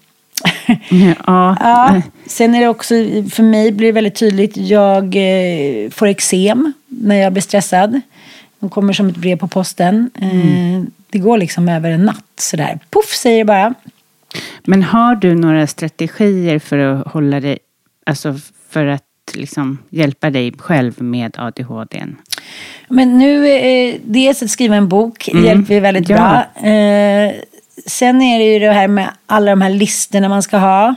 [1.25, 1.57] Ja.
[1.59, 2.93] Ja, sen är det också,
[3.31, 8.01] för mig blir det väldigt tydligt, jag eh, får eksem när jag blir stressad.
[8.59, 10.09] De kommer som ett brev på posten.
[10.21, 12.79] Eh, det går liksom över en natt sådär.
[12.89, 13.73] Puff säger det bara.
[14.63, 17.57] Men har du några strategier för att hålla dig,
[18.05, 18.39] alltså
[18.69, 22.03] för att liksom hjälpa dig själv med ADHD?
[22.89, 26.15] Men nu, eh, dels att skriva en bok hjälper ju väldigt Ja.
[26.17, 26.67] bra.
[26.69, 27.31] Eh,
[27.85, 30.95] sen är det ju det här med alla de här listorna man ska ha.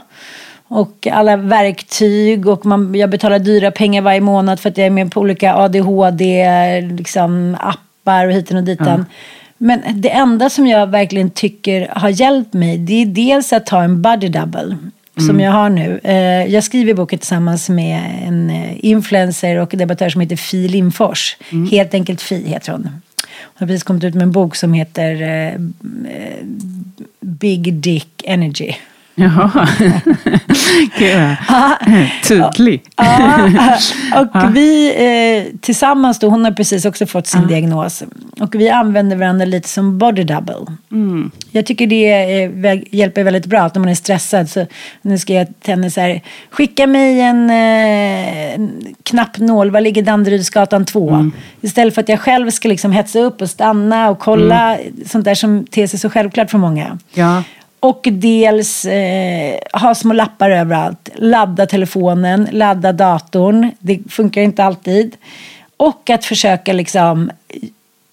[0.67, 4.91] Och alla verktyg och man, jag betalar dyra pengar varje månad för att jag är
[4.91, 6.45] med på olika ADHD,
[6.81, 9.05] liksom appar och hiten och ditan.
[9.57, 13.83] Men det enda som jag verkligen tycker har hjälpt mig det är dels att ta
[13.83, 14.77] en body double.
[15.17, 15.39] Som Mm.
[15.39, 15.99] jag har nu.
[16.03, 21.37] Eh, Jag skriver boken tillsammans med en eh, influencer och debattör som heter Fi Lindfors.
[21.51, 21.69] Mm.
[21.69, 22.83] Helt enkelt Fi heter hon.
[22.83, 25.53] Hon har precis kommit ut med en bok som heter eh,
[27.19, 28.73] Big Dick Energy.
[29.21, 29.67] Jaha.
[30.97, 31.37] Gud
[32.27, 32.83] tydlig.
[32.95, 33.49] Ja,
[34.21, 38.03] och vi eh, tillsammans då, hon har precis också fått sin diagnos.
[38.39, 40.75] Och vi använder varandra lite som body double.
[40.91, 41.31] Mm.
[41.51, 44.65] Jag tycker det eh, hjälper väldigt bra att när man är stressad så
[45.01, 48.69] nu ska jag till henne så här, skicka mig en eh,
[49.03, 51.09] knappnål, var ligger Danderydsgatan 2?
[51.09, 51.31] Mm.
[51.61, 55.35] Istället för att jag själv ska liksom hetsa upp och stanna och kolla sånt där
[55.35, 56.97] som ter sig så självklart för många.
[57.13, 57.43] Ja.
[57.83, 61.09] Och dels eh, ha små lappar överallt.
[61.15, 63.71] Ladda telefonen, ladda datorn.
[63.79, 65.15] Det funkar inte alltid.
[65.77, 67.31] Och att försöka liksom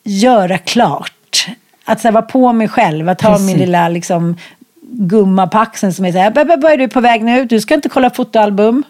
[0.04, 1.46] göra klart.
[1.84, 3.08] Att här, vara på mig själv.
[3.08, 3.46] Att ha Precis.
[3.46, 4.36] min lilla liksom,
[4.82, 6.30] gumma på axeln som är så här.
[6.30, 7.44] "Bä, bä, bä, är du på väg nu?
[7.44, 8.82] Du ska inte kolla fotoalbum.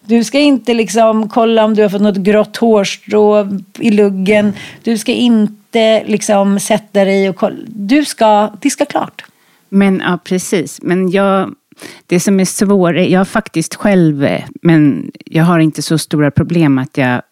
[0.00, 3.48] Du ska inte liksom kolla om du har fått något grått hårstrå
[3.78, 4.52] i luggen.
[4.82, 7.56] Du ska inte liksom sätta dig och kolla.
[7.66, 9.24] Du ska, det ska klart.
[9.68, 10.82] Men ja, precis.
[10.82, 11.54] Men jag,
[12.06, 16.30] det som är svårt, jag har faktiskt själv, eh, men jag har inte så stora
[16.30, 17.22] problem att jag,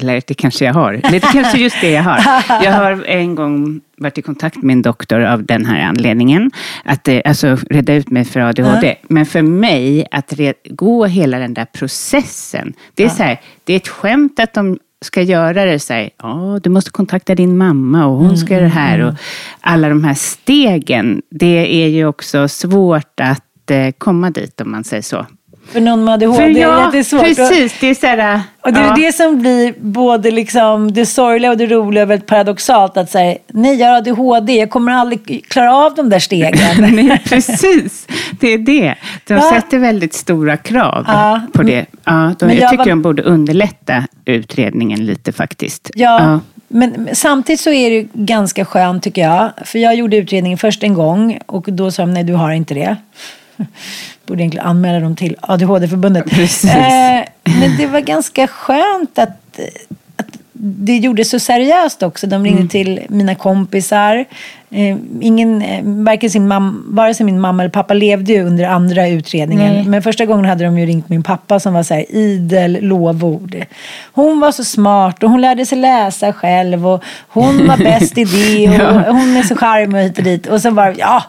[0.00, 2.18] eller det kanske jag har, eller det kanske är just det jag har.
[2.64, 6.50] Jag har en gång varit i kontakt med en doktor av den här anledningen,
[6.84, 8.96] att eh, alltså reda ut mig för ADHD.
[9.08, 13.72] Men för mig, att re, gå hela den där processen, det är så här, det
[13.72, 17.56] är ett skämt att de ska göra det så här, ja, du måste kontakta din
[17.56, 18.98] mamma och hon ska göra det här.
[18.98, 19.14] Och
[19.60, 24.84] alla de här stegen, det är ju också svårt att eh, komma dit om man
[24.84, 25.26] säger så.
[25.72, 27.20] För någon med ADHD För är ja, jättesvårt.
[27.22, 27.74] precis.
[27.80, 28.94] Det är så här, Och det är ja.
[28.96, 32.96] det som blir både liksom det sorgliga och det roliga väldigt paradoxalt.
[32.96, 36.94] Att säga, nej jag har ADHD, jag kommer aldrig klara av de där stegen.
[36.94, 38.06] Nej, precis.
[38.40, 38.94] Det är det.
[39.26, 39.50] De Ja.
[39.54, 41.40] sätter väldigt stora krav Ja.
[41.52, 41.86] på det.
[42.04, 45.90] Ja, de, jag, jag tycker var- de borde underlätta utredningen lite faktiskt.
[45.94, 49.50] Ja, Men, men samtidigt så är det ganska skönt tycker jag.
[49.64, 52.74] För jag gjorde utredningen först en gång och då sa de nej du har inte
[52.74, 52.96] det.
[54.26, 56.30] Borde egentligen anmäla dem till ADHD-förbundet.
[56.30, 56.74] Precis.
[56.74, 59.58] Eh, men det var ganska skönt att,
[60.16, 62.26] att det gjordes så seriöst också.
[62.26, 64.24] De ringde till mina kompisar.
[64.70, 68.64] Eh, ingen, eh, varken, sin mam, vare sig min mamma eller pappa levde ju under
[68.64, 69.74] andra utredningen.
[69.74, 69.84] Nej.
[69.84, 73.56] Men första gången hade de ju ringt min pappa som var så här idel lovord.
[74.12, 78.24] Hon var så smart och hon lärde sig läsa själv och hon var bäst i
[78.24, 79.10] det och Ja.
[79.12, 80.46] hon är så charmig och hit och dit.
[80.46, 81.22] Och så var ja,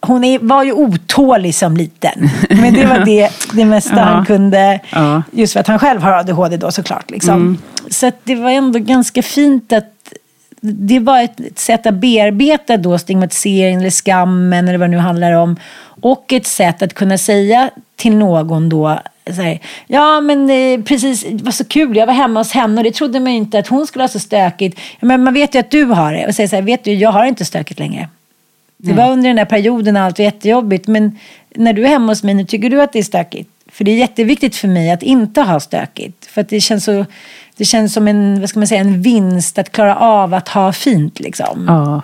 [0.00, 2.30] hon är, var ju otålig som liten.
[2.50, 4.02] Men det var det, det mesta Ja.
[4.02, 4.80] han kunde.
[4.92, 5.22] Ja.
[5.32, 7.10] Just för att han själv har ADHD då såklart.
[7.10, 7.34] Liksom.
[7.34, 7.58] Mm.
[7.90, 9.94] Så det var ändå ganska fint att
[10.60, 15.02] det var ett, ett sätt att bearbeta då stigmatiseringen eller skammen eller vad det nu
[15.02, 15.56] handlar om.
[16.00, 18.98] Och ett sätt att kunna säga till någon då
[19.36, 22.84] här, ja men eh, precis, det var så kul, jag var hemma hos henne och
[22.84, 24.80] det trodde man ju inte att hon skulle ha så stökigt.
[25.00, 27.12] Men man vet ju att du har det och säger så här, vet du, jag
[27.12, 28.08] har inte stökigt längre.
[28.78, 30.86] Det var under den där perioden allt var jättejobbigt.
[30.86, 31.18] Men
[31.54, 33.50] när du är hemma hos mig nu, tycker du att det är stökigt?
[33.72, 36.26] För det är jätteviktigt för mig att inte ha stökigt.
[36.26, 37.04] För att det känns, så,
[37.56, 40.72] det känns som en, vad ska man säga, en vinst att klara av att ha
[40.72, 41.20] fint.
[41.20, 41.64] Liksom.
[41.68, 42.02] Ja,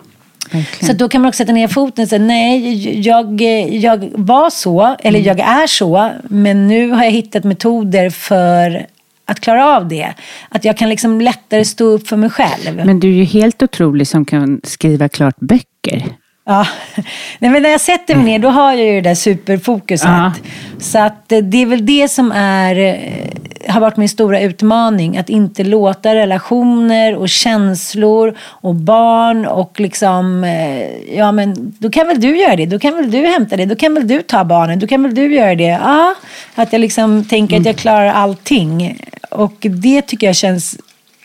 [0.53, 0.93] verkligen.
[0.95, 4.97] Så då kan man också sätta ner foten och säga nej, jag, jag var så,
[5.01, 5.29] eller Mm.
[5.39, 8.87] jag är så, men nu har jag hittat metoder för
[9.27, 10.15] att klara av det.
[10.49, 12.77] Att jag kan liksom lättare stå upp för mig själv.
[12.87, 16.05] Men du är ju helt otrolig som kan skriva klart böcker.
[16.47, 16.67] Ja.
[17.39, 20.09] Nej, men när jag sätter mig ner då har jag ju det där superfokuset.
[20.09, 20.33] Ja.
[20.79, 25.17] Så att eh, det är väl det som är, eh, har varit min stora utmaning.
[25.17, 32.07] Att inte låta relationer och känslor och barn och liksom, eh, ja men då kan
[32.07, 34.45] väl du göra det, då kan väl du hämta det, då kan väl du ta
[34.45, 35.79] barnen, då kan väl du göra det.
[35.83, 36.15] Ja,
[36.55, 38.99] att jag liksom tänker att jag klarar allting.
[39.31, 40.77] Och det tycker jag känns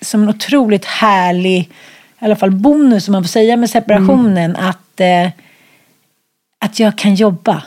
[0.02, 1.60] som en otroligt härlig,
[2.22, 5.28] i alla fall bonus om man får säga med separationen, att, eh,
[6.66, 7.64] att jag kan jobba.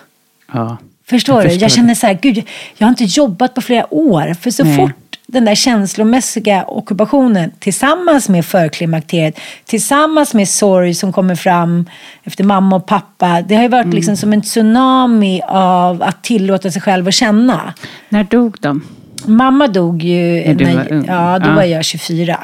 [0.52, 0.76] Ja.
[1.06, 1.48] Förstår Jag du?
[1.48, 2.42] förstår Jag känner så här, gud,
[2.78, 4.34] jag har inte jobbat på flera år.
[4.34, 4.76] För så Nej.
[4.76, 4.92] fort
[5.26, 11.86] den där känslomässiga ockupationen tillsammans med förklimakteriet, tillsammans med sorg som kommer fram
[12.24, 13.42] efter mamma och pappa.
[13.42, 13.94] Det har ju varit Mm.
[13.96, 17.74] liksom som en tsunami av att tillåta sig själv att känna.
[18.08, 18.82] När dog de?
[19.26, 21.04] Mamma dog ju När du var ung.
[21.08, 21.54] Ja, då Ja.
[21.54, 22.40] var jag 24.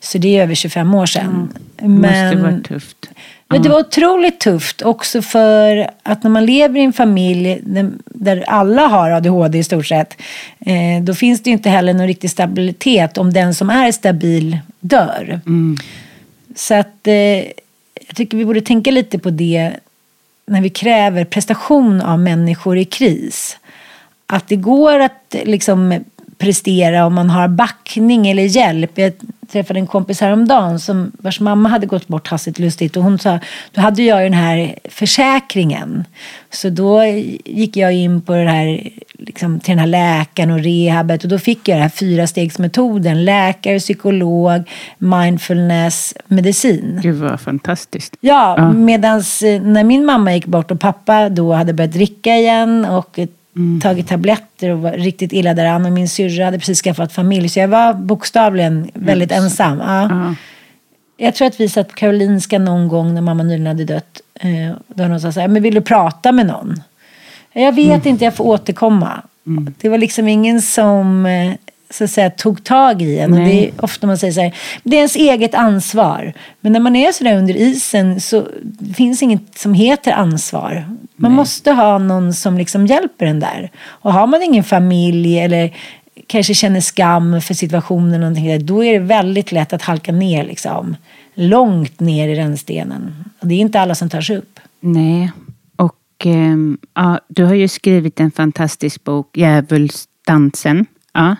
[0.00, 1.48] Så det är över 25 år sedan.
[1.76, 3.10] Det måste Men, varit tufft.
[3.48, 7.60] Men det var otroligt tufft också för att när man lever i en familj
[8.04, 10.16] där- alla har ADHD i stort sett.
[10.60, 14.58] Eh, då finns det ju inte heller någon riktig stabilitet om den som är stabil
[14.80, 15.40] dör.
[16.56, 17.14] Så att eh,
[18.06, 19.72] jag tycker vi borde tänka lite på det
[20.46, 23.58] när vi kräver prestation av människor i kris.
[24.26, 26.04] Att det går att liksom
[26.38, 28.98] prestera om man har backning eller hjälp.
[29.52, 33.38] Träffade en kompis häromdagen som, vars mamma hade gått bort hastigt lustigt och hon sa,
[33.72, 36.04] då hade jag ju den här försäkringen.
[36.50, 37.04] Så då
[37.44, 41.38] gick jag in på det här, liksom, till den här läkaren och rehabet och då
[41.38, 43.24] fick jag den här fyrastegsmetoden.
[43.24, 44.62] Läkare, psykolog,
[44.98, 47.00] mindfulness, medicin.
[47.02, 48.16] Gud vad fantastiskt.
[48.20, 48.72] Ja, ja.
[48.72, 53.18] medan eh, när min mamma gick bort och pappa då hade börjat dricka igen och
[53.58, 53.80] Mm.
[53.80, 55.86] tagit tabletter och var riktigt illa däran.
[55.86, 57.48] Och min syrra hade precis skaffat familj.
[57.48, 59.44] Så jag var bokstavligen väldigt mm.
[59.44, 59.78] ensam.
[59.78, 60.04] Ja.
[60.04, 60.32] Uh.
[61.20, 64.20] Jag tror att vi satt på Karolinska någon gång när mamma nyligen hade dött.
[64.40, 66.82] Eh, då någon sa så här, men vill du prata med någon?
[67.52, 68.08] Jag vet mm.
[68.08, 69.22] inte, jag får återkomma.
[69.46, 69.74] Mm.
[69.80, 71.54] Det var liksom ingen som eh,
[71.90, 73.32] så att säga, tog tag i en.
[73.32, 76.32] Och det är ofta man säger så här, det är ens eget ansvar.
[76.60, 78.46] Men när man är så där under isen så
[78.94, 80.84] finns inget som heter ansvar.
[81.16, 81.36] Man Nej.
[81.36, 83.70] måste ha någon som liksom hjälper en där.
[83.86, 85.74] Och har man ingen familj eller
[86.26, 90.96] kanske känner skam för situationen, någonting, då är det väldigt lätt att halka ner liksom,
[91.34, 93.24] långt ner i rännstenen.
[93.40, 94.60] Och det är inte alla som tar sig upp.
[94.80, 95.32] Nej,
[95.76, 96.56] och eh,
[96.94, 100.86] ja, du har ju skrivit en fantastisk bok, Djävulsdansen.
[101.18, 101.36] Ja.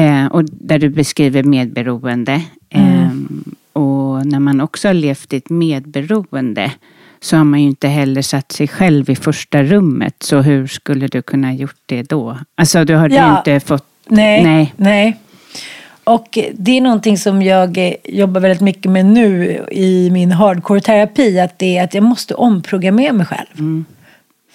[0.00, 2.42] Eh, och där du beskriver medberoende.
[2.70, 2.94] Mm.
[2.94, 6.72] Eh, och när man också har levt i ett medberoende
[7.20, 10.14] så har man ju inte heller satt sig själv i första rummet.
[10.20, 12.38] Så hur skulle du kunna gjort det då?
[12.54, 13.38] Alltså du har ja.
[13.38, 13.86] inte fått...
[14.08, 14.74] Nej, nej.
[14.76, 15.16] nej.
[16.04, 21.44] Och det är någonting som jag jobbar väldigt mycket med nu i min hardcore-terapi.
[21.44, 23.58] Att det är att jag måste omprogrammera mig själv.
[23.58, 23.84] Mm.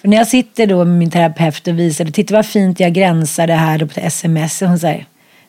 [0.06, 3.52] För när jag sitter då med min terapeut och visar, titta vad fint jag gränsade
[3.52, 4.62] här på sms.
[4.62, 5.06] Och hon säger,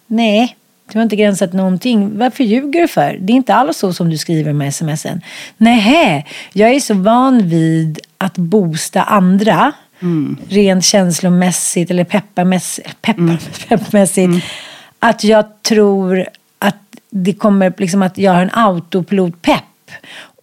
[0.08, 0.56] nej,
[0.92, 2.18] du har inte gränsat någonting.
[2.18, 3.18] Varför ljuger du för?
[3.22, 5.22] Det är inte alls så som du skriver med smsen.
[5.58, 9.72] Nej, jag är så van vid att boosta andra.
[10.02, 10.38] Mm.
[10.50, 13.02] Rent känslomässigt eller pepparmässigt.
[13.02, 13.38] Peppar,
[13.94, 14.08] mm.
[14.18, 14.42] mm.
[15.00, 16.28] Att jag tror
[16.60, 16.78] att
[17.10, 19.92] det kommer liksom att jag har en autopilot-pepp.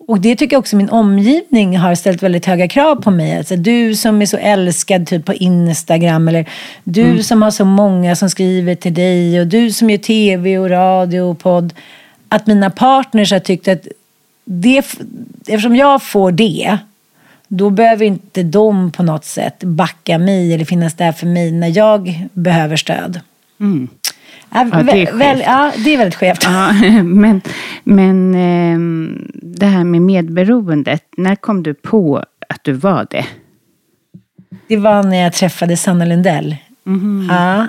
[0.07, 3.39] Och det tycker jag också min omgivning har ställt väldigt höga krav på mig.
[3.39, 6.49] Alltså, du som är så älskad typ på Instagram eller
[6.85, 7.23] du mm.
[7.23, 11.21] som har så många som skriver till dig och du som gör tv och radio
[11.21, 11.73] och podd.
[12.29, 13.87] Att mina partners har tyckt att
[14.45, 14.79] det,
[15.47, 16.79] eftersom jag får det
[17.49, 21.77] då behöver inte de på något sätt backa mig eller finnas där för mig när
[21.77, 23.21] jag behöver stöd.
[23.61, 23.89] Mm.
[24.51, 25.43] Ja, det är skevt.
[25.47, 26.45] ja, det är väldigt skevt.
[26.45, 26.73] Ja,
[27.03, 27.41] men
[27.85, 28.79] men eh,
[29.33, 33.25] det här med medberoendet, när kom du på att du var det?
[34.69, 36.57] Det var när jag träffade Sanna Lundell.
[36.87, 37.29] Mm.
[37.31, 37.67] Ja.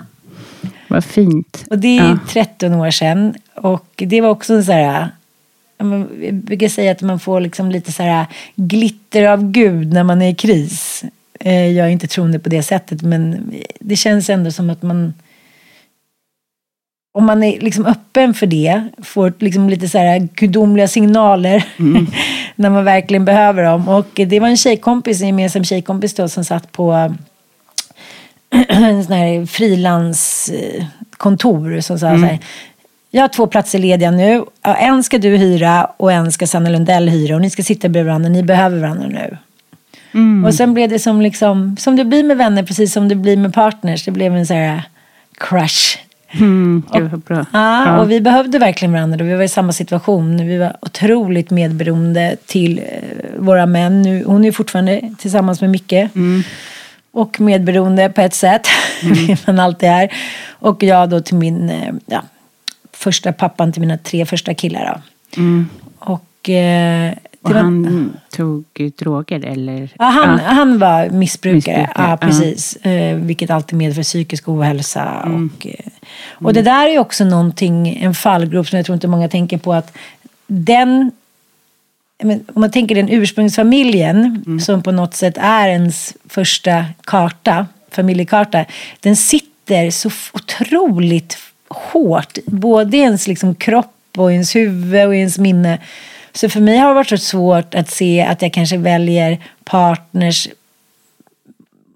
[0.88, 1.66] Vad fint.
[1.70, 2.18] Och det är ja.
[2.28, 3.36] 13 år sedan.
[3.56, 5.10] Och det var också så här...
[5.78, 10.22] Jag brukar säga att man får liksom lite så här glitter av Gud när man
[10.22, 11.04] är i kris.
[11.40, 15.14] Eh, jag är inte troende på det sättet men det känns ändå som att man
[17.16, 22.08] om man är liksom öppen för det, får liksom lite så här gudomliga signaler mm.
[22.56, 23.90] när man verkligen behöver dem.
[23.90, 26.92] Och det var en tjejkompis, en gemensam tjejkompis då, som satt på
[28.68, 32.22] en sån här frilanskontor som sa mm.
[32.22, 32.40] så här,
[33.12, 34.44] jag har två platser lediga nu.
[34.62, 37.36] En ska du hyra och en ska Sanna Lundell hyra.
[37.36, 38.30] Och ni ska sitta bredvid varandra.
[38.30, 39.38] Ni behöver varandra nu.
[40.14, 40.46] Mm.
[40.46, 43.38] Och sen blev det som, liksom, som det blir med vänner, precis som det blir
[43.38, 44.06] med partners.
[44.06, 44.84] Det blev en sån här
[45.38, 47.46] crush Mm, och, bra.
[47.54, 49.26] Ja, ja, och vi behövde verkligen varandra.
[49.26, 50.48] Vi var i samma situation.
[50.48, 52.86] Vi var otroligt medberoende till eh,
[53.38, 54.02] våra män.
[54.02, 55.94] Nu, hon är fortfarande tillsammans med Micke.
[55.94, 56.44] Mm.
[57.12, 58.68] Och medberoende på ett sätt.
[59.02, 59.38] Mm.
[59.48, 60.14] man alltid är.
[60.50, 62.24] Och jag då till min eh, ja,
[62.94, 65.02] första pappan till mina tre första killar.
[65.38, 65.70] Mm.
[66.00, 67.14] Och eh,
[67.46, 68.66] och han tog
[68.98, 69.90] droger eller?
[70.00, 70.50] Ja, han, ja.
[70.52, 71.54] han var missbrukare.
[71.54, 72.10] missbrukare.
[72.10, 72.78] Ja, precis.
[72.82, 72.90] Ja.
[72.90, 75.24] Eh, vilket alltid medför psykisk ohälsa.
[75.26, 75.50] Mm.
[75.58, 75.74] Och, eh,
[76.36, 79.74] och det där är också någonting, en fallgrop som jag tror inte många tänker på.
[79.74, 79.98] att
[80.48, 81.12] den
[82.24, 84.60] om man tänker den ursprungsfamiljen mm.
[84.60, 88.66] som på något sätt är ens första karta, familjekarta.
[89.00, 95.38] Den sitter så otroligt hårt, både i ens liksom kropp och ens huvud och ens
[95.38, 95.80] minne.
[96.34, 100.48] Så för mig har det varit så svårt att se att jag kanske väljer partners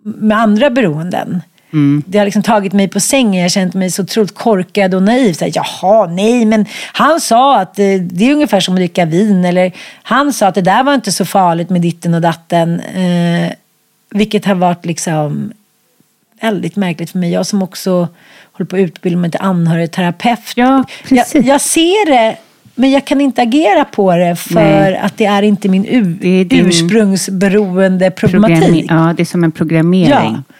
[0.01, 1.41] med andra beroenden.
[1.73, 2.03] Mm.
[2.05, 3.33] Det har liksom tagit mig på sängen.
[3.33, 5.33] Jag har känt mig så otroligt korkad och naiv.
[5.33, 9.05] Så här, Jaha, nej, men han sa att det, det är ungefär som att dricka
[9.05, 9.45] vin.
[9.45, 9.71] Eller
[10.03, 12.79] han sa att det där var inte så farligt med ditten och datten.
[12.79, 13.51] Eh,
[14.11, 15.51] vilket har varit liksom
[16.41, 17.31] väldigt märkligt för mig.
[17.31, 18.07] Jag som också
[18.51, 20.39] håller på att utbilda mig till anhörigterapeut.
[20.55, 22.37] Ja, jag, jag ser det
[22.75, 24.97] Men jag kan inte agera på det för Nej.
[24.97, 28.85] att det är inte min u- Det är din ursprungsberoende problematik.
[28.89, 30.37] ja, det är som en programmering.
[30.47, 30.53] Ja.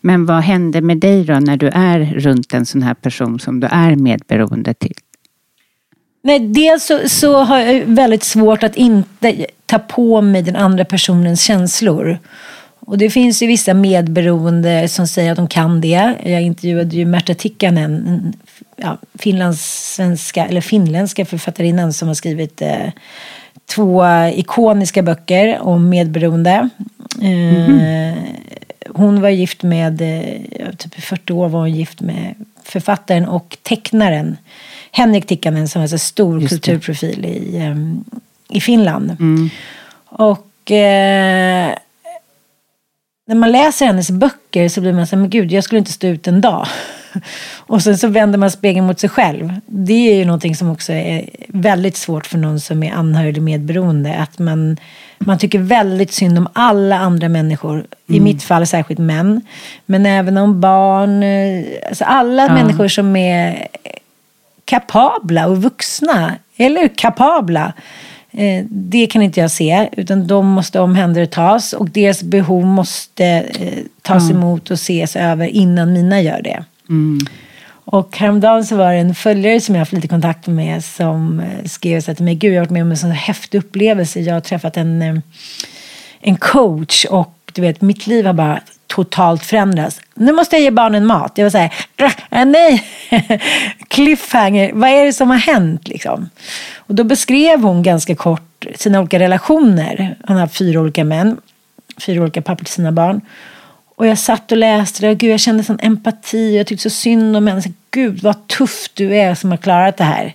[0.00, 3.60] Men vad händer med dig då när du är runt en sån här person som
[3.60, 4.94] du är medberoende till?
[6.22, 10.84] Nej, dels så, så har jag väldigt svårt att inte ta på mig den andra
[10.84, 12.18] personens känslor.
[12.80, 16.14] Och det finns ju vissa medberoende som säger att de kan det.
[16.24, 18.32] Jag intervjuade ju Märta Tikkanen, en
[18.76, 22.90] ja, finlandssvenska, eller finländska författarinnan som har skrivit eh,
[23.74, 26.68] två ikoniska böcker om medberoende.
[27.22, 28.18] Eh,
[28.94, 33.56] hon var gift med, eh, typ i 40 år var hon gift med författaren och
[33.62, 34.36] tecknaren
[34.92, 36.56] Henrik Tikkanen som är så stor Just det.
[36.56, 38.04] kulturprofil i, ehm,
[38.48, 39.16] i Finland.
[40.04, 41.74] Och eh,
[43.26, 45.92] när man läser hennes böcker så blir man så här, men gud, jag skulle inte
[45.92, 46.66] stå ut en dag.
[47.56, 49.54] Och sen så vänder man spegeln mot sig själv.
[49.66, 53.40] Det är ju någonting som också är väldigt svårt för någon som är anhörig eller
[53.40, 54.14] medberoende.
[54.16, 54.76] Att man,
[55.18, 57.86] man tycker väldigt synd om alla andra människor.
[58.06, 59.40] I mitt fall särskilt män.
[59.86, 61.22] Men även om barn.
[61.22, 63.66] eh, Alltså alla människor som är
[64.64, 66.34] kapabla och vuxna.
[66.56, 67.72] Eller kapabla.
[68.30, 73.24] Eh, Det kan inte jag se, utan de måste omhändertas och deras behov måste
[73.60, 76.64] eh, tas emot och ses över innan mina gör det.
[76.88, 77.18] Mm.
[77.90, 81.40] Och häromdagen så var det en följare som jag har haft lite kontakt med som
[81.40, 83.58] eh, skrev så här till mig, gud jag har varit med om en sån häftig
[83.58, 84.20] upplevelse.
[84.20, 85.14] Jag har träffat en, eh,
[86.20, 90.00] en coach och du vet, mitt liv har bara totalt förändrats.
[90.14, 91.32] Nu måste jag ge barnen mat.
[91.34, 91.72] Jag var så här,
[92.30, 92.84] äh, nej,
[93.88, 96.30] cliffhanger, vad är det som har hänt liksom?
[96.76, 100.16] Och då beskrev hon ganska kort sina olika relationer.
[100.26, 101.36] Hon har fyra olika män,
[102.06, 103.20] fyra olika pappor till sina barn.
[103.98, 106.56] Och jag satt och läste det och gud, jag kände sån empati.
[106.56, 107.62] Jag tyckte så synd om henne.
[107.62, 110.34] Så, Gud vad tuff du är som har klarat det här.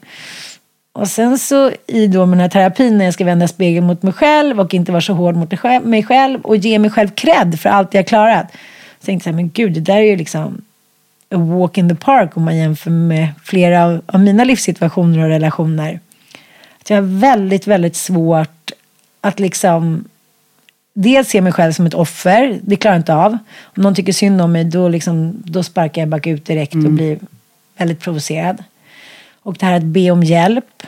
[0.93, 4.03] Och sen så i då med den här terapin när jag ska vända spegeln mot
[4.03, 5.51] mig själv och inte vara så hård mot
[5.83, 8.51] mig själv- och ge mig själv cred för allt jag klarat.
[8.99, 10.61] Så tänkte jag, men gud, det där är ju liksom
[11.31, 15.29] a walk in the park om man jämför med flera av, av mina livssituationer och
[15.29, 15.99] relationer.
[16.81, 18.71] Att jag har väldigt, väldigt svårt
[19.21, 20.05] att liksom
[20.93, 23.37] dels se mig själv som ett offer, det klarar jag inte av.
[23.63, 26.91] Om någon tycker synd om mig då, liksom, då sparkar jag bak ut direkt och
[26.91, 27.19] blir
[27.77, 28.63] väldigt provocerad.
[29.41, 30.83] Och det här att be om hjälp,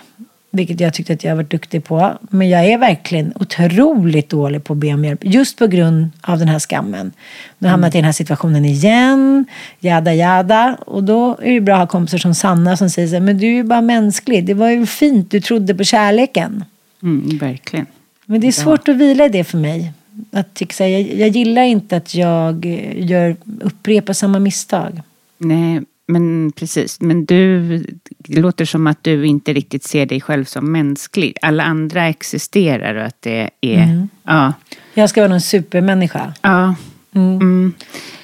[0.52, 2.18] vilket jag tyckte att jag har varit duktig på.
[2.30, 6.40] Men jag är verkligen otroligt dålig på att be om hjälp, just på grund av
[6.40, 7.12] den här skammen.
[7.58, 9.46] Nu jag hamnat i den här situationen igen,
[9.80, 10.78] jada jada.
[10.86, 13.38] Och då är det bra att ha kompisar som Sanna som säger så här, men
[13.38, 16.64] du är ju bara mänsklig, det var ju fint, du trodde på kärleken.
[17.04, 17.86] Mm, verkligen.
[18.26, 19.94] Men det är svårt att vila i det för mig.
[20.32, 22.66] Att jag, jag gillar inte att jag
[22.96, 25.02] gör, upprepar samma misstag.
[25.38, 27.02] Nej, men precis.
[27.02, 27.78] Men du,
[28.18, 31.38] det låter som att du inte riktigt ser dig själv som mänsklig.
[31.42, 33.84] Alla andra existerar och att det är...
[33.84, 34.10] Mm.
[34.24, 34.54] Ja.
[34.94, 36.34] Jag ska vara någon supermänniska.
[36.42, 36.76] ja.
[37.16, 37.74] Mm.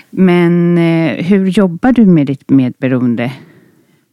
[0.09, 3.31] Men eh, hur jobbar du med ditt medberoende?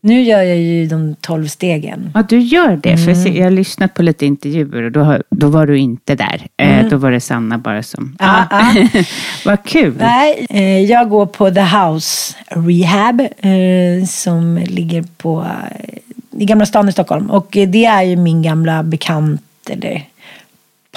[0.00, 2.10] Nu gör jag ju de tolv stegen.
[2.14, 2.96] Ja, du gör det.
[2.96, 3.22] För jag Mm.
[3.24, 6.46] ser- jag har lyssnat på lite intervjuer och då, då var du inte där.
[6.56, 8.04] Eh, då var det Sanna bara som...
[8.04, 8.16] Mm.
[8.18, 8.74] Ah, ah.
[9.44, 9.94] Vad kul.
[10.00, 15.98] Nej, eh, jag går på The House Rehab eh, som ligger på, eh,
[16.40, 17.30] i Gamla stan i Stockholm.
[17.30, 20.02] Och eh, det är ju min gamla bekant, eller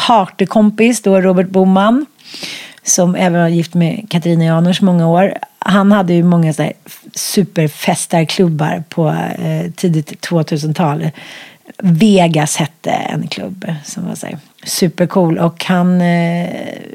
[0.07, 2.05] partykompis, då Robert Boman.
[2.83, 5.33] Som även var gift med Katarina Janouch många år.
[5.65, 6.73] Han hade ju många så här
[7.13, 9.09] superfestarklubbar på
[9.39, 11.09] eh, tidigt 2000-tal.
[11.77, 15.37] Vegas hette en klubb som var så här supercool.
[15.37, 16.49] Och han eh,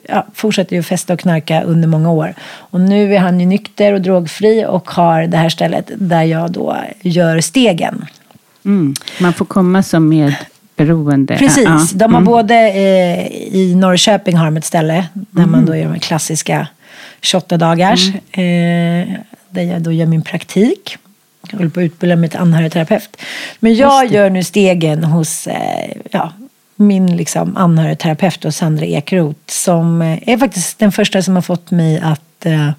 [0.08, 2.34] ja, fortsatte ju festa och knarka under många år.
[2.54, 6.50] Och nu är han ju nykter och drogfri och har det här stället där jag
[6.52, 8.04] då gör stegen.
[8.64, 8.94] Mm.
[9.20, 11.36] Man får komma som medberoende.
[11.36, 11.86] Precis, Ja, ja.
[11.94, 12.24] de har Mm.
[12.32, 16.68] både eh, i Norrköping har de ett ställe där man då gör de klassiska
[17.20, 18.08] 28 dagars.
[18.14, 19.08] Eh,
[19.50, 20.96] där jag då gör min praktik.
[21.50, 23.16] Jag håller på att utbilda mig till anhörigterapeut.
[23.60, 26.32] Men jag gör nu stegen hos eh, ja,
[26.76, 29.40] min liksom, anhörigterapeut och Sandra Ekroth.
[29.46, 32.70] Som eh, är faktiskt den första som har fått mig att eh,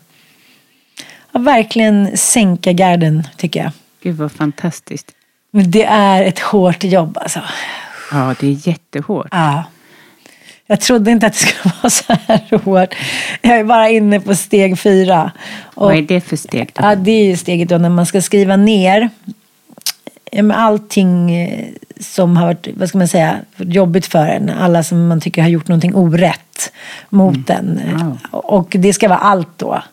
[1.31, 3.71] verkligen sänka garden tycker jag.
[4.03, 5.11] Gud vad fantastiskt.
[5.51, 7.39] Det är ett hårt jobb alltså.
[8.11, 9.27] Ja, det är jättehårt.
[9.31, 9.63] Ja.
[10.67, 12.95] Jag trodde inte att det skulle vara så här hårt.
[13.41, 15.31] Jag är bara inne på steg fyra.
[15.63, 16.71] Och, Vad är det för steg?
[16.73, 16.83] Då?
[16.83, 19.09] ja, det är ju steget då när man ska skriva ner
[20.53, 21.67] allting eh,
[21.99, 24.49] som har varit, vad ska man säga, jobbigt för en.
[24.49, 26.71] Alla som man tycker har gjort någonting orätt
[27.09, 27.81] mot en.
[27.97, 28.17] Wow.
[28.31, 29.83] Och det ska vara allt då.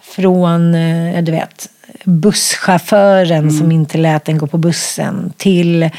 [0.00, 1.68] Från, eh, du vet,
[2.04, 3.50] busschauffören Mm.
[3.50, 5.32] som inte lät en gå på bussen.
[5.36, 5.90] Till eh,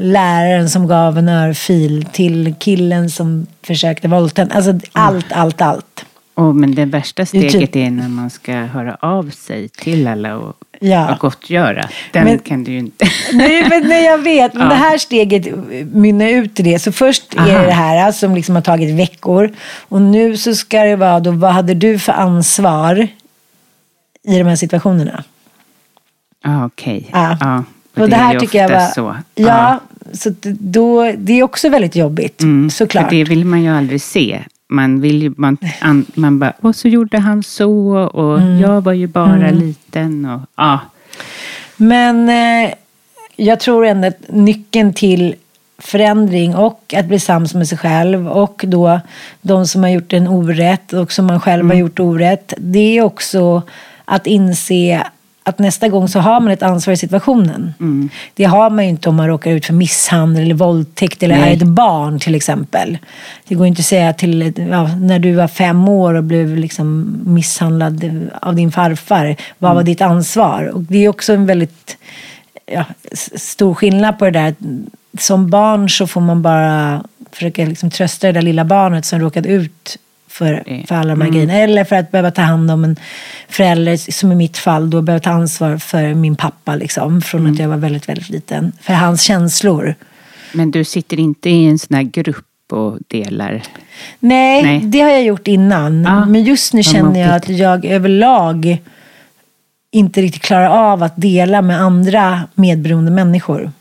[0.00, 2.06] läraren som gav en örfil.
[2.12, 4.46] Till killen som försökte våldta.
[4.50, 6.04] Alltså allt, allt, allt.
[6.34, 10.06] Och, men det värsta är steget typ- är när man ska höra av sig till
[10.06, 11.12] alla och, Ja.
[11.12, 11.88] och gottgöra.
[12.12, 13.04] Den Men- kan du ju inte...
[13.32, 14.54] Nej, men, nej, jag vet.
[14.54, 14.68] Men Ja.
[14.68, 15.46] det här steget
[15.94, 16.78] mynnar ut i det.
[16.78, 17.48] Så först är Aha.
[17.58, 19.50] det det här som liksom har tagit veckor.
[19.88, 23.08] Och nu så ska det vara då, vad hade du för ansvar
[24.28, 25.24] i de här situationerna?
[26.44, 27.08] Ja, okej.
[27.12, 27.36] Ja.
[27.40, 27.64] Ja.
[28.02, 28.86] Och det är här tycker jag var...
[28.86, 29.16] så.
[29.34, 29.80] Ja,
[30.12, 32.42] så att då, det är också väldigt jobbigt.
[32.42, 33.04] Mm, såklart.
[33.08, 34.40] För det vill man ju aldrig se.
[34.68, 38.60] Man vill ju, man, an, man bara, och så gjorde han så och Mm.
[38.60, 40.78] jag var ju bara liten och ja.
[41.76, 42.70] Men eh,
[43.36, 45.34] jag tror ändå att nyckeln till
[45.78, 49.00] förändring och att bli sams med sig själv och då
[49.42, 52.54] de som har gjort en orätt och som man själv har gjort orätt.
[52.58, 53.62] Det är också
[54.10, 55.06] att inse
[55.42, 57.74] att nästa gång så har man ett ansvar i situationen.
[58.34, 61.50] Det har man ju inte om man råkar ut för misshandel eller våldtäkt eller Nej.
[61.50, 62.98] är ett barn till exempel.
[63.48, 67.18] Det går inte att säga till ja, när du var fem år och blev liksom
[67.26, 69.36] misshandlad av din farfar.
[69.58, 70.64] Vad var ditt ansvar?
[70.64, 71.96] Och det är också en väldigt
[72.66, 72.84] ja,
[73.34, 74.54] stor skillnad på det där.
[75.18, 79.46] Som barn så får man bara försöka liksom trösta det där lilla barnet som råkat
[79.46, 79.98] ut
[80.30, 81.54] för, för alla de här grejerna.
[81.54, 82.96] Eller för att behöva ta hand om en
[83.48, 86.74] förälder, som i mitt fall, då behöva ta ansvar för min pappa.
[86.74, 88.72] Liksom, från att jag var väldigt, väldigt liten.
[88.80, 89.94] För hans känslor.
[90.52, 93.62] Men du sitter inte i en sån här grupp och delar?
[94.20, 94.80] Nej, Nej.
[94.84, 96.04] det har jag gjort innan.
[96.04, 98.78] Ja, Men just nu känner jag att jag överlag
[99.90, 103.72] inte riktigt klarar av att dela med andra medberoende människor.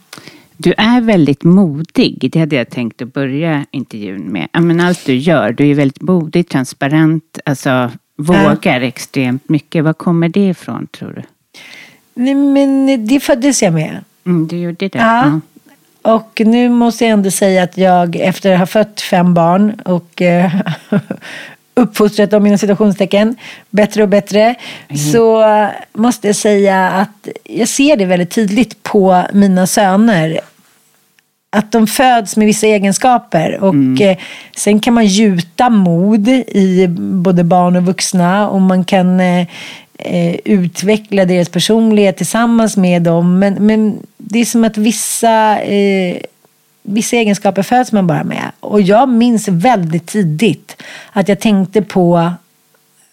[0.61, 2.29] Du är väldigt modig.
[2.31, 4.47] Det hade jag tänkt att börja intervjun med.
[4.51, 9.83] Ja, men allt du gör, du är väldigt modig, transparent, alltså vågar extremt mycket.
[9.83, 11.23] Var kommer det ifrån tror du?
[12.13, 14.03] Nej, men det föddes jag med.
[14.25, 14.99] Mm, du gjorde det?
[14.99, 15.39] Ja.
[16.01, 20.21] Och nu måste jag ändå säga att jag efter att ha fött fem barn och
[20.21, 20.51] eh,
[21.79, 23.35] uppfostrat dem inom situationstecken
[23.69, 24.55] bättre och bättre
[25.13, 25.45] så
[25.93, 30.39] måste jag säga att jag ser det väldigt tydligt på mina söner.
[31.51, 34.17] Att de föds med vissa egenskaper och eh,
[34.55, 39.47] sen kan man gjuta mod i både barn och vuxna och man kan eh,
[39.99, 43.39] eh, utveckla deras personlighet tillsammans med dem.
[43.39, 46.17] Men, men det är som att vissa, eh,
[46.83, 48.51] vissa egenskaper föds man bara med.
[48.59, 52.31] Och jag minns väldigt tidigt att jag tänkte på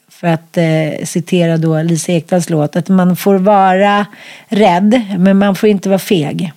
[0.08, 4.06] för att eh, citera då Lisa Ekdahls låt, att man får vara
[4.48, 6.52] rädd men man får inte vara feg.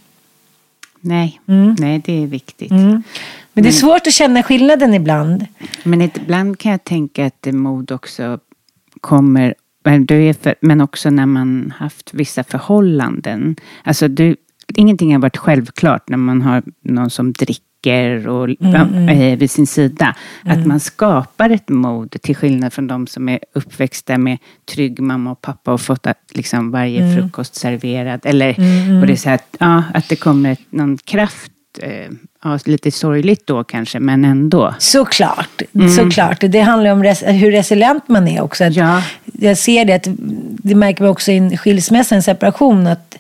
[1.02, 1.42] Nej,
[1.80, 2.72] nej, det är viktigt.
[2.72, 5.46] Men det är svårt att känna skillnaden ibland.
[5.84, 8.40] Men ibland kan jag tänka att mod också
[9.02, 13.56] kommer, men du är för, men också när man haft vissa förhållanden.
[13.84, 14.36] Alltså du,
[14.78, 19.68] ingenting har varit självklart när man har någon som dricker och Mm, eh, vid sin
[19.68, 20.16] sida.
[20.46, 24.38] Att man skapar ett mod till skillnad från de som är uppväxta med
[24.74, 27.16] trygg mamma och pappa och fått att, liksom, varje Mm.
[27.18, 28.20] frukost serverad.
[28.24, 28.50] Eller,
[29.02, 31.52] och det är så att, ja, att det kommer någon kraft,
[31.82, 32.12] eh,
[32.44, 34.76] ja, lite sorgligt då kanske, men ändå.
[34.80, 35.62] Såklart.
[35.98, 36.44] Såklart.
[36.50, 38.64] Det handlar om res- hur resilient man är också.
[38.64, 39.04] Att Ja.
[39.34, 40.08] Jag ser det, att,
[40.64, 43.16] det märker vi också i en skilsmässa, en separation, att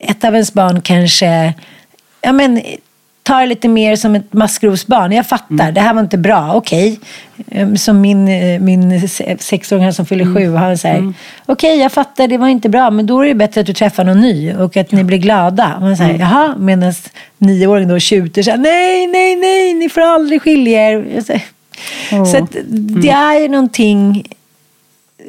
[0.00, 1.54] ett av ens barn kanske
[2.20, 2.62] ja, men,
[3.22, 5.12] tar lite mer som ett maskrosbarn.
[5.12, 7.00] Jag fattar, det här var inte bra, okej.
[7.50, 11.12] Ehm, Som min, eh, min se- sexåring som fyller sju, han säger,
[11.46, 14.04] okej jag fattar, det var inte bra, men då är det bättre att du träffar
[14.04, 15.74] någon ny och att ni blir glada.
[15.76, 16.92] Och man säger, jaha, medan
[17.38, 21.06] nioåringen då tjuter så här, nej, nej, nej, ni får aldrig skilja er.
[21.14, 21.42] Jag säger,
[22.24, 22.56] Så att
[23.00, 24.24] det är ju någonting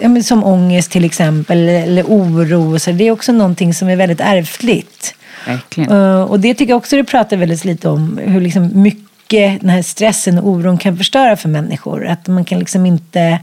[0.02, 2.80] ja, men som ångest till exempel, eller, oro.
[2.80, 5.16] Så det är också någonting som är väldigt ärftligt.
[5.48, 5.92] Verkligen.
[5.92, 8.20] Uh, och det tycker jag också du pratar väldigt lite om.
[8.26, 12.08] Hur liksom mycket den här stressen och oron kan förstöra för människor.
[12.08, 13.40] Att man kan liksom inte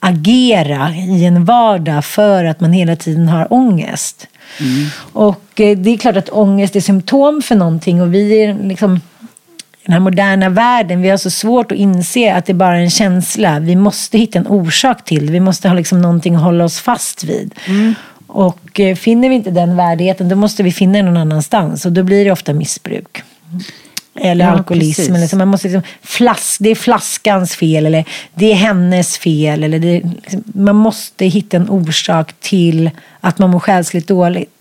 [0.00, 4.26] agera i en vardag för att man hela tiden har ångest.
[5.12, 8.02] Och eh, det är klart att ångest är symptom för någonting.
[8.02, 9.00] Och vi är liksom
[9.84, 12.90] den här moderna världen, vi har så svårt att inse att det bara är en
[12.90, 13.58] känsla.
[13.60, 15.32] Vi måste hitta en orsak till det.
[15.32, 17.54] Vi måste ha liksom någonting att hålla oss fast vid.
[18.26, 21.86] Och eh, finner vi inte den värdigheten, då måste vi finna den någon annanstans.
[21.86, 23.22] Och då blir det ofta missbruk.
[24.20, 25.00] Eller Ja, alkoholism.
[25.02, 25.16] precis.
[25.16, 28.04] Eller så man måste liksom, flas, det är flaskans fel, eller
[28.34, 29.64] det är hennes fel.
[29.64, 34.53] Eller det, liksom, man måste hitta en orsak till att man mår själsligt dåligt.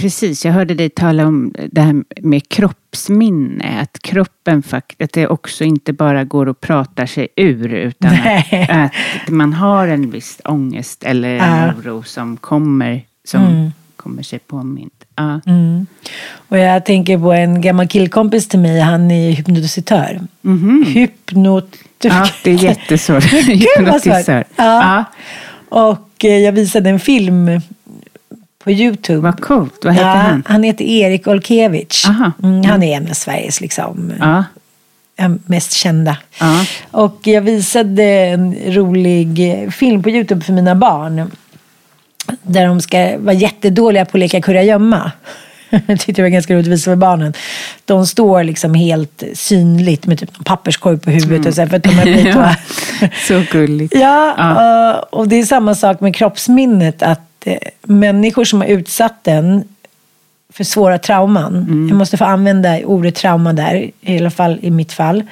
[0.00, 0.44] Precis.
[0.44, 3.80] Jag hörde dig tala om det här med kroppsminne.
[3.80, 7.74] Att kroppen faktiskt, att det också inte bara går att prata sig ur.
[7.74, 11.72] Utan att, att, man har en viss ångest eller en ja.
[11.74, 13.70] oro som kommer, som mm.
[13.96, 15.04] kommer sig påmint.
[15.16, 15.40] Ja.
[15.46, 15.86] Mm.
[16.48, 18.80] Och jag tänker på en gammal killkompis till mig.
[18.80, 20.20] Han är hypnotisitör.
[20.44, 20.84] Mm -hmm.
[20.84, 21.76] Hypnot...
[22.02, 23.24] Ja, det är jättesvårt.
[23.32, 24.44] Hypnotisör.
[24.56, 24.64] Ja.
[24.64, 25.04] ja.
[25.68, 27.60] Och eh, jag visade en film
[28.64, 29.18] på Youtube.
[29.18, 29.84] Vad coolt.
[29.84, 30.42] Vad heter ja, han?
[30.46, 32.06] Han heter Erik Olkevich.
[32.42, 34.44] Mm, han är en av Sveriges liksom, ja.
[35.46, 36.16] mest kända.
[36.40, 36.64] Ja.
[36.90, 39.38] Och jag visade en rolig
[39.72, 41.30] film på Youtube för mina barn.
[42.42, 45.12] Där de ska vara jättedåliga på att leka kurragömma.
[45.86, 47.32] Jag tyckte det var ganska roligt att visa för barnen.
[47.84, 51.30] De står liksom helt synligt med typ en papperskorg på huvudet.
[51.36, 51.48] Mm.
[51.48, 52.54] Och så, för att de är ja,
[53.28, 53.94] så gulligt.
[53.94, 57.02] Ja, ja, och det är samma sak med kroppsminnet.
[57.02, 59.64] Att eh, människor som har utsatt den
[60.52, 61.56] för svåra trauman.
[61.56, 61.88] Mm.
[61.88, 65.22] Jag måste få använda ordet trauma där, i alla fall i mitt fall.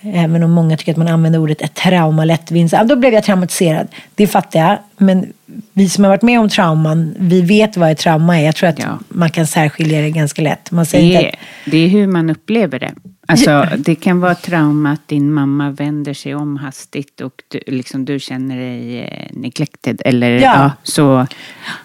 [0.00, 2.82] Även om många tycker att man använder ordet ett trauma lättvindigt.
[2.84, 3.88] Då blev jag traumatiserad.
[4.14, 4.78] Det fattar jag.
[4.96, 5.32] Men
[5.72, 8.44] vi som har varit med om trauman, vi vet vad ett trauma är.
[8.44, 8.98] Jag tror att ja.
[9.08, 10.70] man kan särskilja det ganska lätt.
[10.70, 11.38] Man säger det, är, att...
[11.64, 12.92] det är hur man upplever det.
[13.30, 18.04] Alltså, det kan vara trauma att din mamma vänder sig om hastigt och du, liksom,
[18.04, 20.02] du känner dig eh, neglected.
[20.04, 20.40] Eller, ja.
[20.40, 21.26] ja så,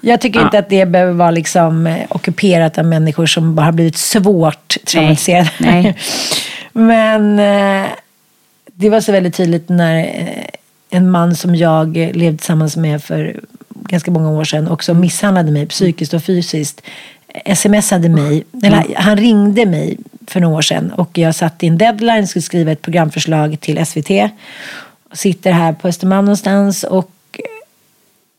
[0.01, 0.45] jag tycker ja.
[0.45, 4.77] inte att det behöver vara liksom, eh, ockuperat av människor som bara har blivit svårt
[4.85, 5.49] traumatiserade.
[5.59, 5.83] Nej.
[5.83, 5.97] Nej.
[6.73, 7.89] Men eh,
[8.73, 10.09] det var så väldigt tydligt när
[10.89, 13.39] en man som jag levde tillsammans med för
[13.69, 16.81] ganska många år sedan också misshandlade mig psykiskt och fysiskt.
[17.55, 21.77] Smsade mig, eller han ringde mig för några år sedan och jag satt i en
[21.77, 24.31] deadline, skulle skriva ett programförslag till SVT.
[25.13, 27.11] Sitter här på Östermalm någonstans och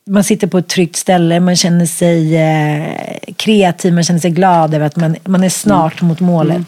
[0.07, 4.75] man sitter på ett tryggt ställe, man känner sig eh, kreativ, man känner sig glad
[4.75, 6.09] över att man, man är snart mm.
[6.09, 6.57] mot målet.
[6.57, 6.67] Mm.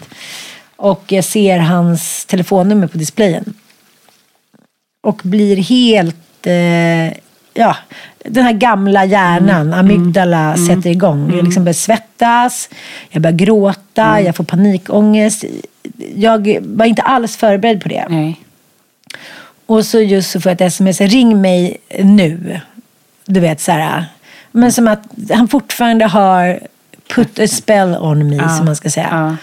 [0.76, 3.54] Och jag ser hans telefonnummer på displayen.
[5.00, 7.18] Och blir helt, eh,
[7.56, 7.76] ja,
[8.24, 9.78] den här gamla hjärnan, mm.
[9.78, 10.66] amygdala, mm.
[10.66, 11.20] sätter igång.
[11.20, 11.44] Jag mm.
[11.44, 12.68] liksom börjar svettas,
[13.10, 14.24] jag börjar gråta, mm.
[14.24, 15.44] jag får panikångest.
[16.14, 18.06] Jag var inte alls förberedd på det.
[18.10, 18.40] Nej.
[19.66, 22.60] Och så just så får jag ett sms, ring mig nu.
[23.26, 24.04] Du vet så här.
[24.50, 26.60] Men som att han fortfarande har
[27.14, 28.48] put a spell on me, ja.
[28.48, 29.08] som man ska säga.
[29.10, 29.36] Ja.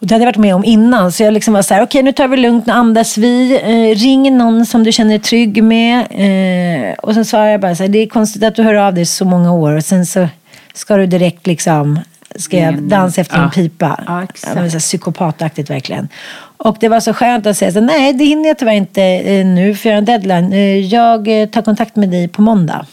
[0.00, 1.12] Och det hade jag varit med om innan.
[1.12, 3.60] Så jag liksom var så här, okej okay, nu tar vi lugnt, nu andas vi.
[3.62, 6.06] Eh, ring någon som du känner dig trygg med.
[6.10, 8.94] Eh, och sen svarade jag bara så här, det är konstigt att du hör av
[8.94, 9.72] dig så många år.
[9.72, 10.28] Och sen så
[10.74, 12.00] ska du direkt liksom,
[12.36, 13.44] ska jag dansa efter ja.
[13.44, 14.04] en pipa.
[14.06, 14.56] Ja, exakt.
[14.56, 16.08] Var så psykopataktigt verkligen.
[16.56, 19.46] Och det var så skönt att säga så nej det hinner jag tyvärr inte eh,
[19.46, 20.52] nu för jag har en deadline.
[20.52, 22.86] Eh, jag eh, tar kontakt med dig på måndag.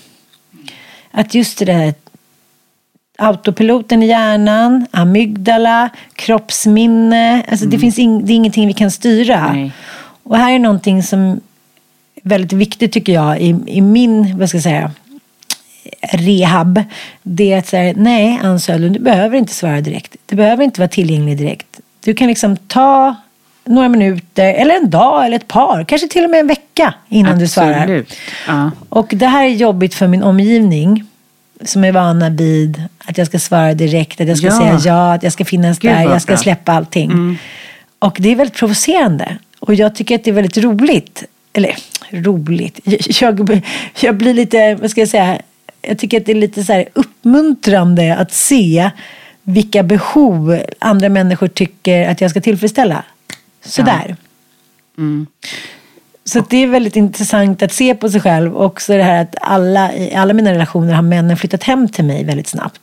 [1.12, 1.94] Att just det där
[3.18, 7.44] autopiloten i hjärnan, amygdala, kroppsminne.
[7.50, 7.70] Alltså mm.
[7.70, 9.54] det, finns in, det är ingenting vi kan styra.
[9.54, 9.72] Nej.
[10.24, 11.20] Och här är någonting som
[12.16, 14.92] är väldigt viktigt tycker jag i, i min, vad ska jag säga,
[16.02, 16.84] rehab.
[17.24, 20.16] Det är att säga, nej Ann Södlund, du behöver inte svara direkt.
[20.26, 21.80] Du behöver inte vara tillgänglig direkt.
[22.04, 23.16] Du kan liksom ta
[23.66, 27.32] några minuter, eller en dag, eller ett par, kanske till och med en vecka innan
[27.32, 27.50] Absolut.
[27.50, 28.06] du svarar.
[28.48, 28.72] Ja.
[28.90, 31.06] Och det här är jobbigt för min omgivning
[31.62, 34.58] som är vana vid att jag ska svara direkt, att jag ska ja.
[34.58, 37.12] säga ja, att jag ska finnas Gud, där, jag ska släppa allting.
[37.12, 37.38] Mm.
[38.00, 39.38] Och det är väldigt provocerande.
[39.60, 41.24] Och jag tycker att det är väldigt roligt.
[41.54, 41.76] Eller
[42.12, 42.80] roligt.
[43.22, 43.62] Jag,
[44.02, 45.42] jag blir lite, vad ska jag säga,
[45.82, 48.92] jag tycker att det är lite så uppmuntrande att se
[49.44, 53.04] vilka behov andra människor tycker att jag ska tillfredsställa.
[53.66, 54.06] Sådär.
[54.08, 54.16] Ja.
[54.98, 55.28] Mm.
[56.26, 58.56] Så det är väldigt intressant att se på sig själv.
[58.56, 62.06] Och också det här att alla, i alla mina relationer har männen flyttat hem till
[62.06, 62.80] mig väldigt snabbt.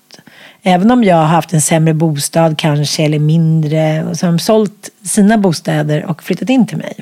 [0.62, 4.04] Även om jag har haft en sämre bostad kanske, eller mindre.
[4.04, 6.94] Och så har de sålt sina bostäder och flyttat in till mig.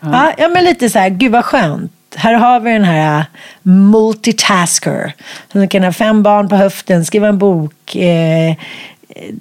[0.00, 1.92] Ja, ja men lite så här, gud vad skönt.
[2.16, 3.24] Här har vi den här
[3.62, 5.12] multitasker.
[5.52, 8.54] Som kan ha fem barn på höften, skriva en bok, eh,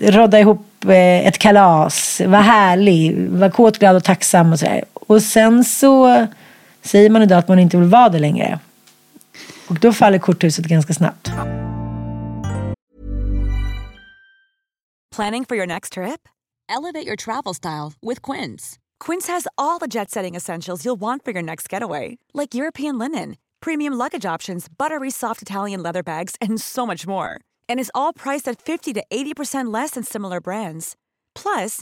[0.02, 4.84] rodda ihop eh, ett kalas, vara härlig, vara kåt, glad och tacksam och sådär.
[5.12, 6.28] Och sen så
[6.82, 8.59] säger man idag att man inte vill vara det längre.
[9.68, 11.32] Och då faller korthuset ganska snabbt.
[15.16, 16.28] Planning for your next trip?
[16.70, 18.78] Elevate your travel style with Quince.
[19.05, 22.18] Quince has all the jet setting essentials you'll want for your next getaway.
[22.34, 27.30] Like European linen, premium luggage options, buttery soft Italian leather bags and so much more.
[27.70, 30.95] And is all priced at 50 to 80% less than similar brands.
[31.36, 31.82] Plus,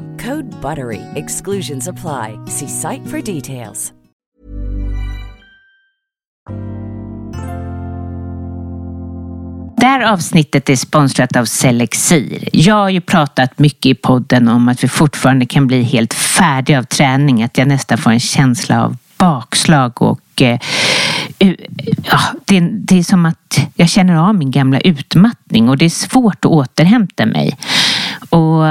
[0.19, 1.01] Code BUTTERY.
[1.15, 2.37] Exclusions apply.
[2.47, 3.93] See site for details.
[9.81, 12.49] Det här avsnittet är sponsrat av Selexir.
[12.53, 16.79] Jag har ju pratat mycket i podden om att vi fortfarande kan bli helt färdiga
[16.79, 17.43] av träning.
[17.43, 20.59] Att jag nästan får en känsla av bakslag och eh,
[22.03, 25.89] ja, det, det är som att jag känner av min gamla utmattning och det är
[25.89, 27.57] svårt att återhämta mig.
[28.29, 28.65] Och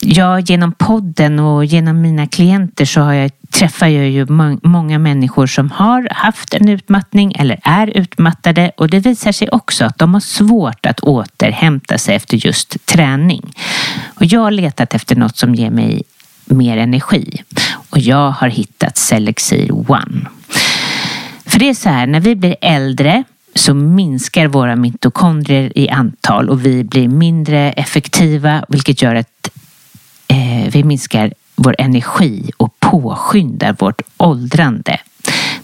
[0.00, 4.26] Ja, genom podden och genom mina klienter så har jag, träffar jag ju
[4.62, 9.84] många människor som har haft en utmattning eller är utmattade och det visar sig också
[9.84, 13.52] att de har svårt att återhämta sig efter just träning.
[14.04, 16.02] Och jag har letat efter något som ger mig
[16.44, 17.42] mer energi
[17.90, 20.26] och jag har hittat Selexir One.
[21.46, 23.24] För det är så här, när vi blir äldre
[23.54, 29.50] så minskar våra mitokondrier i antal och vi blir mindre effektiva vilket gör att
[30.28, 35.00] eh, vi minskar vår energi och påskyndar vårt åldrande.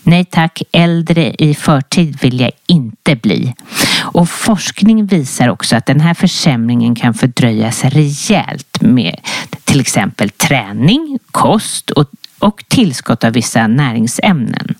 [0.02, 3.54] Nej tack, äldre i förtid vill jag inte bli.
[4.00, 9.20] Och forskning visar också att den här försämringen kan fördröjas rejält med
[9.64, 14.74] till exempel träning, kost och, och tillskott av vissa näringsämnen.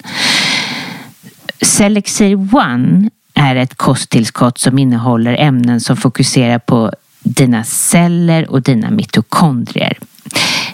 [1.61, 6.93] Selexir One är ett kosttillskott som innehåller ämnen som fokuserar på
[7.23, 9.99] dina celler och dina mitokondrier.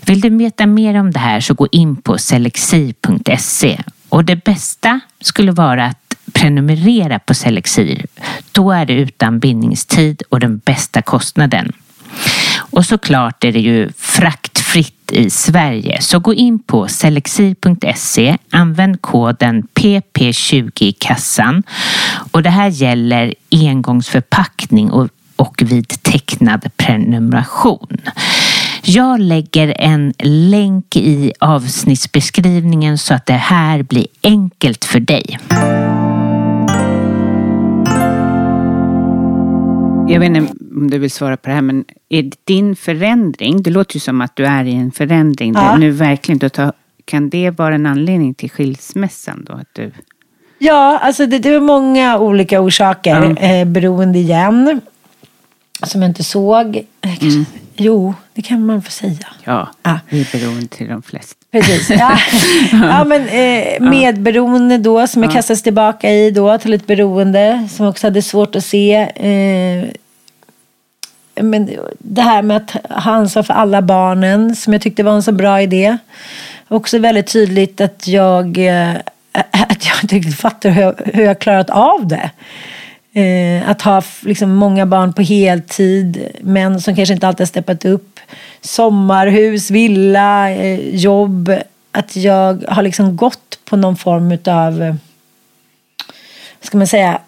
[0.06, 3.78] Vill du veta mer om det här så gå in på selexir.se
[4.08, 8.06] och det bästa skulle vara att prenumerera på Selexir.
[8.52, 11.72] Då är det utan bindningstid och den bästa kostnaden.
[12.56, 16.02] Och såklart är det ju fraktfritt i Sverige.
[16.02, 21.62] Så gå in på selexir.se, använd koden PP20 i kassan.
[22.30, 25.08] Och det här gäller engångsförpackning och
[25.38, 27.96] och vid tecknad prenumeration.
[28.82, 30.14] Jag lägger en
[30.50, 35.38] länk i avsnittsbeskrivningen så att det här blir enkelt för dig.
[40.08, 43.70] Jag vet inte om du vill svara på det här, men är din förändring, det
[43.70, 45.76] låter ju som att du är i en förändring ja.
[45.76, 46.72] nu verkligen, då tar,
[47.04, 49.52] kan det vara en anledning till skilsmässan då?
[49.52, 49.92] Att du...
[50.58, 53.46] Ja, alltså det, det är många olika orsaker, ja.
[53.46, 54.80] eh, beroende igen
[55.82, 56.84] som jag inte såg.
[57.02, 57.44] Mm.
[57.76, 59.28] Jo, det kan man få säga.
[59.44, 59.98] Ja, ah.
[60.08, 61.34] vi är beroende till de flesta.
[61.52, 61.90] Precis.
[61.90, 62.18] Ja,
[62.72, 67.86] ja men eh, medberoende då som jag kastades tillbaka i då till ett beroende som
[67.86, 68.94] också hade svårt att se.
[68.94, 69.88] Eh,
[71.42, 72.70] men det här med att
[73.04, 75.98] ha ansvar för alla barnen som jag tyckte var en så bra idé.
[76.68, 78.94] Också väldigt tydligt att jag, eh,
[79.50, 82.30] att jag inte riktigt fattar hur jag, hur jag klarat av det.
[83.12, 87.84] Eh, att ha liksom, många barn på heltid, män som kanske inte alltid har steppat
[87.84, 88.20] upp.
[88.60, 91.52] Sommarhus, villa, eh, jobb.
[91.92, 94.94] Att jag har liksom gått på någon form utav, eh,
[96.60, 97.20] ska man säga,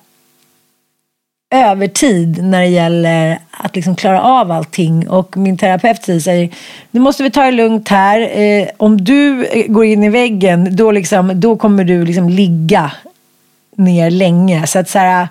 [1.50, 5.08] övertid när det gäller att liksom klara av allting.
[5.08, 6.50] Och min terapeut säger,
[6.90, 8.38] nu måste vi ta det lugnt här.
[8.40, 12.92] Eh, om du eh, går in i väggen, då, liksom, då kommer du liksom ligga
[13.76, 14.66] ner länge.
[14.66, 15.28] Så att så här,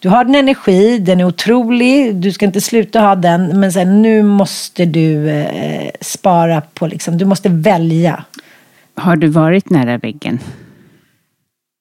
[0.00, 3.60] du har din energi, den är otrolig, du ska inte sluta ha den.
[3.60, 8.24] Men sen, nu måste du eh, spara på, liksom, du måste välja.
[8.94, 10.38] Har du varit nära väggen?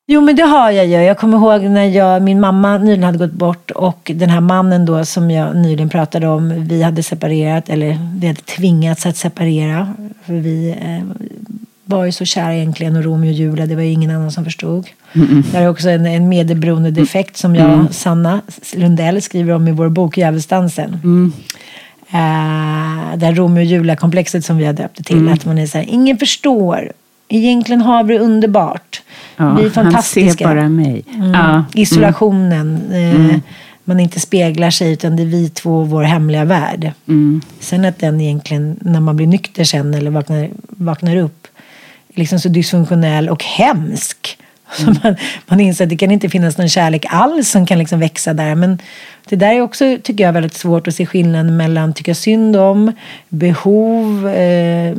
[0.09, 0.93] Jo men det har jag ju.
[0.93, 4.85] Jag kommer ihåg när jag, min mamma nyligen hade gått bort och den här mannen
[4.85, 9.93] då som jag nyligen pratade om, vi hade separerat eller vi hade tvingats att separera.
[10.25, 11.27] För vi eh,
[11.89, 14.43] var ju så kära egentligen och Romeo och Julia, det var ju ingen annan som
[14.43, 14.87] förstod.
[15.13, 15.43] Mm-mm.
[15.51, 17.87] Det är också en, en medberoende defekt som jag, Mm.
[17.91, 18.41] Sanna
[18.75, 20.99] Lundell, skriver om i vår bok Djävulsdansen.
[21.03, 21.33] Mm.
[22.09, 25.17] Eh, det här Romeo och Julia-komplexet som vi har döpt det till.
[25.17, 25.33] Mm.
[25.33, 26.91] Att man är så här, ingen förstår.
[27.29, 29.01] Egentligen har vi det underbart.
[29.37, 30.47] Ja, vi är han fantastiska.
[30.47, 31.03] ser bara mig.
[31.15, 31.31] Mm.
[31.31, 31.63] Ja.
[31.73, 32.81] Isolationen.
[32.91, 33.41] Eh, Mm.
[33.89, 36.91] Man inte speglar sig utan det är vi två och vår hemliga värld.
[37.07, 37.41] Mm.
[37.59, 41.46] Sen att den egentligen, när man blir nykter sen eller vaknar, vaknar upp,
[42.17, 44.37] liksom så dysfunktionell och hemsk.
[44.77, 45.15] Så man,
[45.45, 48.55] man inser att det kan inte finnas någon kärlek alls som kan liksom växa där.
[48.55, 48.79] Men
[49.29, 52.91] det där är också, tycker jag, väldigt svårt att se skillnaden mellan tycka synd om,
[53.29, 54.95] behov, eh,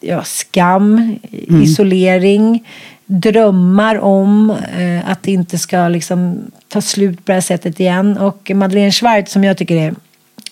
[0.00, 1.18] ja, skam,
[1.62, 2.64] isolering,
[3.06, 8.18] drömmar om eh, att det inte ska liksom ta slut på det här sättet igen.
[8.18, 9.94] Och Madeleine Schwartz som jag tycker är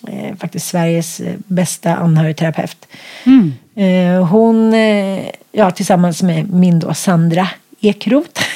[0.07, 2.87] eh, faktiskt Sveriges eh, bästa anhörigterapeut.
[3.25, 3.53] Mm.
[3.75, 5.19] Eh, hon, eh,
[5.51, 7.47] ja tillsammans med min då Sandra
[7.81, 8.41] Ekroth.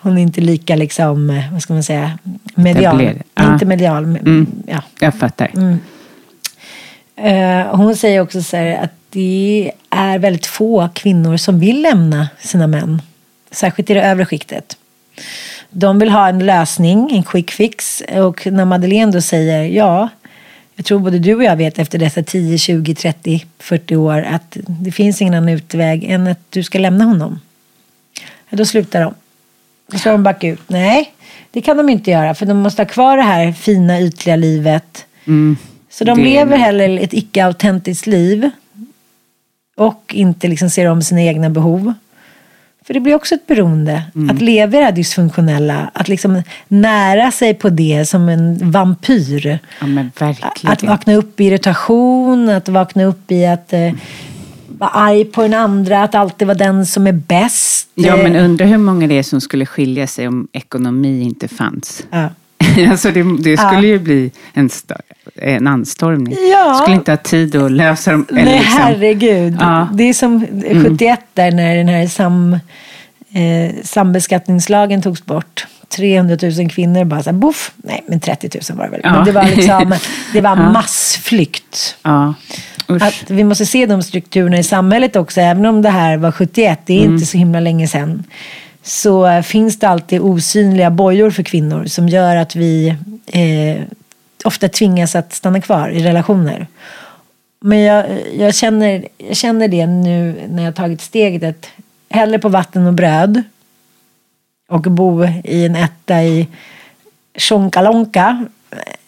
[0.00, 2.18] hon är inte lika liksom, eh, vad ska man säga,
[2.54, 3.10] medial.
[3.34, 3.52] Ja.
[3.52, 4.46] Inte medial, men, Mm.
[4.66, 4.82] ja.
[5.00, 5.50] Jag fattar.
[5.56, 5.78] Mm.
[7.16, 12.28] Eh, hon säger också så här att det är väldigt få kvinnor som vill lämna
[12.40, 13.02] sina män.
[13.50, 14.76] Särskilt i det övre skiktet.
[15.70, 18.02] De vill ha en lösning, en quick fix.
[18.08, 20.08] Och när Madeleine då säger ja,
[20.78, 24.56] jag tror både du och jag vet efter dessa 10, 20, 30, 40 år att
[24.66, 27.40] det finns ingen annan utväg än att du ska lämna honom.
[28.48, 29.14] Ja, då slutar de.
[29.92, 30.60] Då ska de backa ut.
[30.66, 31.12] Nej,
[31.50, 35.06] det kan de inte göra för de måste ha kvar det här fina ytliga livet.
[35.26, 35.56] Mm.
[35.90, 38.50] Så de Det lever heller ett icke-autentiskt liv.
[39.76, 41.94] Och inte liksom ser om sina egna behov.
[42.88, 44.02] För det blir också ett beroende.
[44.14, 44.30] Mm.
[44.30, 45.90] Att leva i det här dysfunktionella.
[45.92, 49.58] Att liksom nära sig på det som en vampyr.
[49.80, 50.36] Ja.
[50.64, 52.48] Att vakna upp i irritation.
[52.48, 53.92] Att vakna upp i att eh,
[54.68, 56.02] vara arg på den andra.
[56.02, 57.88] Att alltid vara den som är bäst.
[57.94, 62.06] Ja, men undrar hur många det är som skulle skilja sig om ekonomi inte fanns.
[62.10, 62.28] ja.
[62.90, 63.68] alltså det, det Ja.
[63.70, 64.70] skulle ju bli en,
[65.34, 66.36] en anstormning.
[66.52, 66.78] Ja.
[66.82, 68.26] Skulle inte ha tid att lösa dem.
[68.30, 69.56] eller Nej, liksom- herregud.
[69.60, 69.76] Ja.
[69.82, 69.96] Mm.
[69.96, 70.46] Det är som
[70.82, 72.52] 71 där när den här sam,
[73.32, 75.66] eh, sambeskattningslagen togs bort.
[75.96, 77.72] 300 000 kvinnor bara så här, boff.
[77.76, 79.00] Nej, men 30 000 var det väl.
[79.04, 79.12] Ja.
[79.12, 79.94] Men det var liksom,
[80.32, 80.72] det var Ja.
[80.72, 81.96] massflykt.
[82.02, 82.34] Ja.
[82.86, 85.40] Att vi måste se de strukturerna i samhället också.
[85.40, 87.14] Även om det här var 71, det är Mm.
[87.14, 88.24] inte så himla länge sedan.
[88.88, 92.88] Så eh, finns det alltid osynliga bojor för kvinnor som gör att vi
[93.26, 93.82] eh,
[94.44, 96.66] ofta tvingas att stanna kvar i relationer.
[97.60, 98.06] Men jag,
[98.38, 101.70] jag, känner, jag känner det nu när jag tagit steget att
[102.10, 103.42] hellre på vatten och bröd
[104.68, 106.48] och bo i en etta i
[107.34, 108.46] Tjonkalonka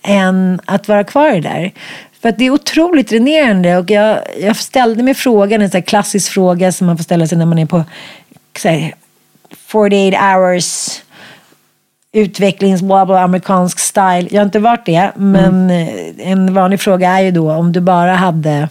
[0.03, 1.73] än att vara kvar i det där.
[2.21, 5.87] För att det är otroligt dränerande och jag, jag ställde mig frågan, en sån här
[5.87, 7.85] klassisk fråga som man får ställa sig när man är på
[8.59, 8.95] så här,
[9.73, 11.01] 48 hours
[12.13, 14.29] utvecklings bla bla amerikansk style.
[14.31, 17.81] Jag har inte varit det, men eh, en vanlig fråga är ju då om du
[17.81, 18.69] bara hade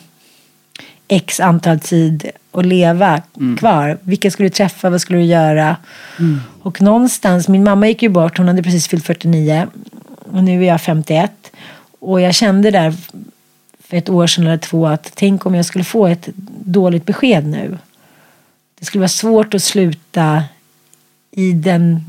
[1.07, 3.21] x antal tid att leva
[3.59, 3.97] kvar.
[4.01, 4.89] Vilka skulle du träffa?
[4.89, 5.75] Vad skulle du göra?
[6.61, 9.67] Och någonstans, min mamma gick ju bort, hon hade precis fyllt 49
[10.31, 11.31] och nu är jag 51.
[11.99, 12.93] Och jag kände där
[13.83, 16.29] för ett år sedan eller två att tänk om jag skulle få ett
[16.63, 17.77] dåligt besked nu.
[18.79, 20.43] Det skulle vara svårt att sluta
[21.31, 22.05] i, den,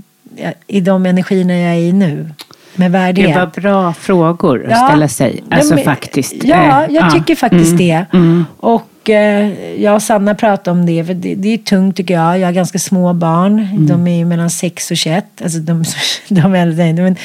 [0.66, 2.31] i de energierna jag är i nu.
[2.75, 3.35] Med värdighet.
[3.35, 4.87] Det var bra frågor att Ja.
[4.89, 5.43] ställa sig.
[5.51, 6.35] Ja, Alltså men- faktiskt.
[6.45, 7.77] Ja, Eh, jag tycker faktiskt Mm.
[7.79, 8.07] det.
[8.12, 8.45] Mm.
[8.57, 9.53] Och eh,
[9.83, 12.39] jag och Sanna pratade om det, för det, det är tungt tycker jag.
[12.39, 13.59] Jag har ganska små barn.
[13.59, 13.87] Mm.
[13.87, 15.25] De är ju mellan 6 och 21.
[15.43, 15.85] Alltså de,
[16.29, 16.93] de är äldre.
[16.93, 17.16] Men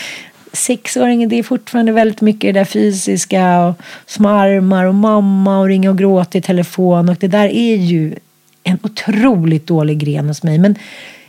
[0.54, 3.76] sexåringen, det är fortfarande väldigt mycket det där fysiska och
[4.06, 7.10] små armar och mamma och ringa och gråta i telefon.
[7.10, 8.16] Och det där är ju
[8.64, 10.58] en otroligt dålig gren hos mig.
[10.58, 10.76] Men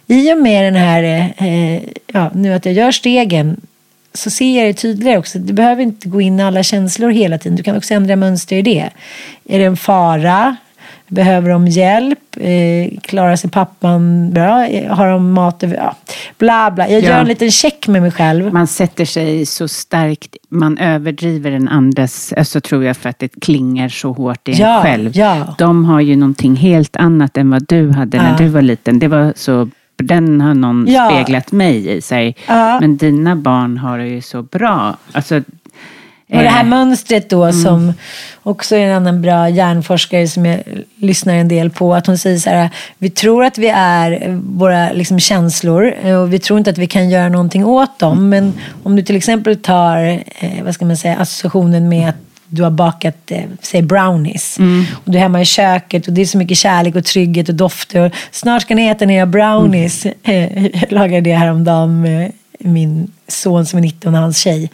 [0.07, 3.61] i och med den här, eh, ja, nu att jag gör stegen
[4.15, 5.39] så ser jag det tydligare också.
[5.39, 7.57] Du behöver inte gå in i alla känslor hela tiden.
[7.57, 8.91] Du kan också ändra mönster i det.
[9.49, 10.57] Är det en fara?
[11.09, 12.19] Behöver de hjälp?
[12.41, 14.67] Eh, klarar sig pappan bra?
[14.67, 15.77] Eh, Har de mat över?
[15.77, 15.97] Ja.
[16.39, 16.89] Bla bla.
[16.89, 17.09] Jag Ja.
[17.09, 18.53] gör en liten check med mig själv.
[18.53, 23.29] Man sätter sig så starkt, man överdriver den andras, alltså tror jag för att det
[23.41, 25.17] klingar så hårt i en Ja, själv.
[25.17, 25.55] ja.
[25.59, 28.37] De har ju någonting helt annat än vad du hade när Ja.
[28.39, 28.99] du var liten.
[28.99, 31.11] Det var så, den har någon Ja.
[31.11, 32.37] speglat mig i sig.
[32.47, 32.81] Ja.
[32.81, 34.97] Men dina barn har det ju så bra.
[35.13, 35.43] Alltså, Och
[36.43, 37.93] det här eh, mönstret då som
[38.43, 40.61] också är en annan bra hjärnforskare som jag
[40.97, 41.95] lyssnar en del på.
[41.95, 46.33] Att hon säger så här, vi tror att vi är våra liksom, känslor eh, och
[46.33, 48.29] vi tror inte att vi kan göra någonting åt dem.
[48.29, 49.99] Men om du till exempel tar,
[50.39, 52.17] eh, vad ska man säga, associationen med att
[52.49, 54.59] du har bakat, eh, säg brownies.
[54.59, 54.85] Mm.
[54.93, 57.55] Och du är hemma i köket och det är så mycket kärlek och trygghet och
[57.55, 58.15] dofter.
[58.31, 60.07] Snart ska ni äta era brownies.
[60.07, 60.15] Mm.
[60.73, 64.71] Jag lagade det häromdagen med min son som är 19 och hans tjej.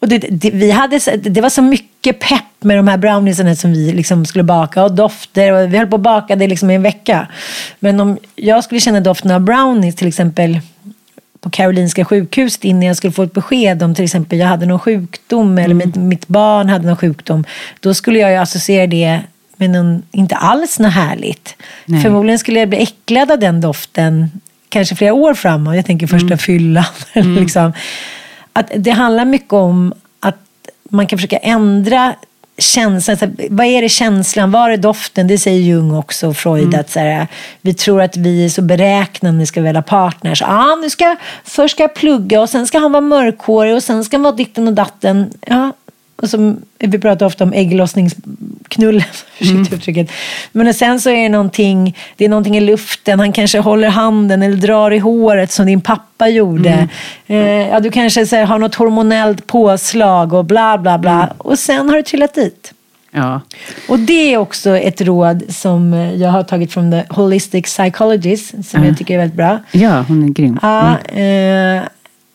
[0.00, 3.72] Och det, det, vi hade, det var så mycket pepp med de här browniesarna som
[3.72, 5.52] vi liksom skulle baka och dofter.
[5.52, 7.28] Och vi höll på att baka det liksom i en vecka.
[7.78, 10.60] Men om jag skulle känna doften av brownies till exempel
[11.40, 14.78] på Karolinska sjukhuset innan jag skulle få ett besked om till exempel jag hade någon
[14.78, 17.44] sjukdom eller mitt, mitt barn hade någon sjukdom.
[17.80, 19.20] Då skulle jag ju associera det
[19.56, 21.56] med någon, inte alls något härligt.
[21.84, 22.02] Nej.
[22.02, 24.30] Förmodligen skulle jag bli äcklad av den doften
[24.68, 25.76] kanske flera år framåt.
[25.76, 26.84] Jag tänker första fyllan.
[27.12, 27.72] eller liksom.
[28.52, 30.38] att det handlar mycket om att
[30.90, 32.14] man kan försöka ändra
[32.60, 33.16] känslan.
[33.16, 34.50] Så här, vad är det känslan?
[34.50, 35.26] Vad är doften?
[35.26, 36.74] Det säger Jung också och Freud.
[36.74, 37.26] Att så här,
[37.60, 40.42] vi tror att vi är så beräknande när vi ska välja partners.
[40.42, 44.04] Ah, nu ska, först ska jag plugga och sen ska han vara mörkhårig och sen
[44.04, 45.30] ska han vara ditten och datten.
[45.46, 45.72] Ja.
[46.22, 49.02] Och som, vi pratar ofta om ägglossningsknullen,
[49.38, 50.10] ursäkta uttrycket.
[50.52, 53.20] Men sen så är det någonting, det är någonting i luften.
[53.20, 56.88] Han kanske håller handen eller drar i håret som din pappa gjorde.
[57.26, 57.36] Eh,
[57.68, 61.32] ja, du kanske så här, har något hormonellt påslag och bla bla bla.
[61.38, 62.72] Och sen har du trillat dit.
[63.12, 63.40] Ja.
[63.88, 68.82] Och det är också ett råd som jag har tagit från The Holistic Psychologist, som
[68.82, 68.86] Ja.
[68.88, 69.58] jag tycker är väldigt bra.
[69.72, 70.58] ja, hon är grym.
[70.62, 71.82] Ja, eh,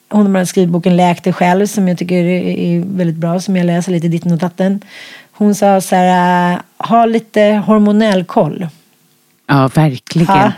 [0.09, 3.65] hon har skrivit boken Läk dig själv som jag tycker är, väldigt bra, som jag
[3.65, 4.81] läser lite ditten och datten.
[5.31, 8.67] Hon sa så här, eh, ha lite hormonell koll.
[9.47, 10.35] Ja, verkligen.
[10.35, 10.51] Ja.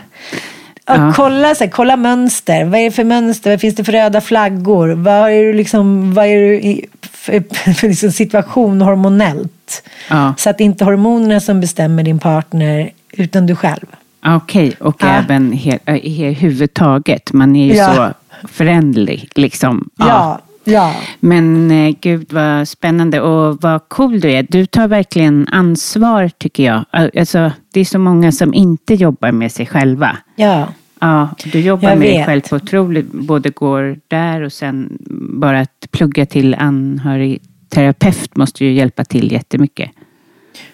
[0.86, 1.12] Ja.
[1.16, 2.64] kolla, så här, kolla mönster.
[2.64, 3.50] Vad är det för mönster?
[3.50, 4.88] Vad finns det för röda flaggor?
[4.88, 7.44] Vad är du liksom, vad är du i för,
[7.74, 9.82] för liksom situation hormonellt?
[10.10, 10.34] Ja.
[10.38, 13.86] Så att det inte är hormonerna som bestämmer din partner, utan du själv.
[14.26, 15.06] Okej, och Ja.
[15.08, 17.32] även he, i huvudtaget.
[17.32, 17.94] Man är ju Ja.
[17.94, 18.12] så
[18.48, 19.28] förändlig.
[19.34, 19.88] Liksom.
[19.96, 20.94] Ja, ja.
[21.20, 24.46] Men eh, gud vad spännande och vad cool du är.
[24.50, 26.84] Du tar verkligen ansvar tycker jag.
[27.18, 30.16] Alltså, det är så många som inte jobbar med sig själva.
[30.36, 30.68] ja.
[31.00, 34.98] Ja, du jobbar Jag med dig själv på otroligt, både går där och sen
[35.40, 39.90] bara att plugga till anhörigterapeut måste ju hjälpa till jättemycket.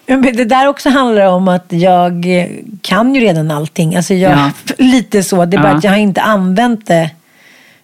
[0.05, 2.25] Det där också handlar om att jag
[2.81, 3.95] kan ju redan allting.
[3.95, 4.51] Alltså jag, Ja.
[4.77, 5.45] Lite så.
[5.45, 5.77] Det är bara Ja.
[5.77, 7.09] att jag har inte använt det,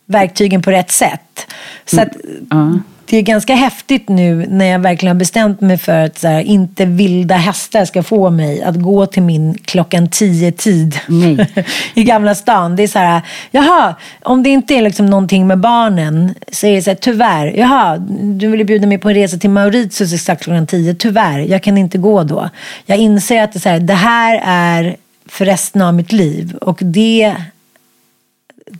[0.06, 1.47] verktygen på rätt sätt.
[1.86, 2.10] Så att,
[2.49, 2.80] Ja.
[3.12, 6.86] Det är ganska häftigt nu när jag verkligen har bestämt mig för att här, inte
[6.86, 11.66] vilda hästar ska få mig att gå till min klockan tio tid Nej.
[11.93, 12.76] i Gamla stan.
[12.76, 16.76] Det är så här, jaha, om det inte är liksom någonting med barnen så är
[16.76, 20.43] det så här, tyvärr, jaha, du vill bjuda mig på en resa till Mauritius exakt
[20.43, 22.49] klockan tio, tyvärr, jag kan inte gå då.
[22.86, 24.95] Jag inser att det, så här, det här är
[25.26, 27.36] för resten av mitt liv och det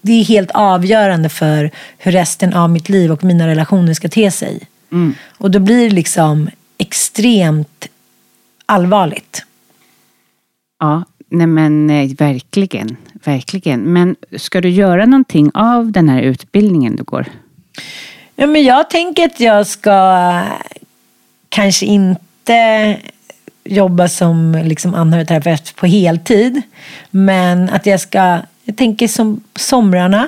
[0.02, 4.32] det är helt avgörande för hur resten av mitt liv och mina relationer ska te
[4.32, 4.60] sig.
[5.38, 7.88] Och då blir det liksom extremt
[8.66, 9.46] allvarligt.
[10.80, 13.82] Ja, nej men eh, verkligen, verkligen.
[13.82, 17.26] Men ska du göra någonting av den här utbildningen du går?
[18.36, 20.42] Ja, men jag tänker att jag ska
[21.50, 22.98] kanske inte
[23.64, 26.62] jobba som liksom anhörigterapeut på heltid.
[27.12, 28.40] Men att jag ska,
[28.72, 30.28] jag tänker som somrarna.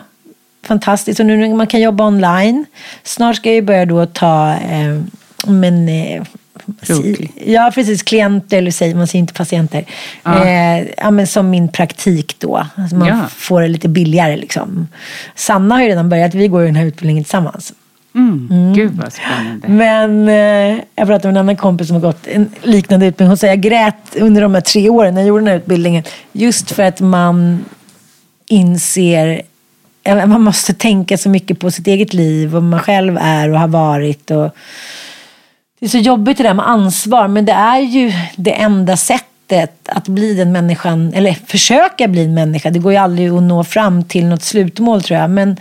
[0.67, 1.19] Fantastiskt.
[1.19, 2.65] Och nu när man kan jobba online.
[3.03, 4.99] Snart ska jag börja då ta eh,
[5.47, 6.23] men, eh.
[7.45, 8.03] Ja, precis.
[8.03, 9.85] Klienter, eller säger man säger inte patienter.
[10.23, 10.45] Ja.
[10.45, 12.67] Eh, ja, men som min praktik då.
[12.75, 13.19] Alltså man Ja.
[13.29, 14.37] får det lite billigare.
[14.37, 14.87] Liksom.
[15.35, 16.33] Sanna har ju redan börjat.
[16.35, 17.73] Vi går ju den här utbildningen tillsammans.
[18.15, 18.73] Mm.
[18.75, 19.67] Gud vad spännande.
[19.67, 23.27] Men eh, jag pratade med en annan kompis som har gått en liknande utbildning.
[23.29, 26.03] Hon säger jag grät under de här tre åren när jag gjorde den här utbildningen.
[26.31, 27.65] Just för att man
[28.47, 29.41] inser
[30.03, 33.59] ja, man måste tänka så mycket på sitt eget liv och man själv är och
[33.59, 34.31] har varit.
[34.31, 34.55] Och
[35.79, 39.89] det är så jobbigt det där med ansvar men det är ju det enda sättet
[39.89, 42.69] att bli den människan, eller försöka bli en människa.
[42.69, 45.29] Det går ju aldrig att nå fram till något slutmål tror jag.
[45.29, 45.57] Men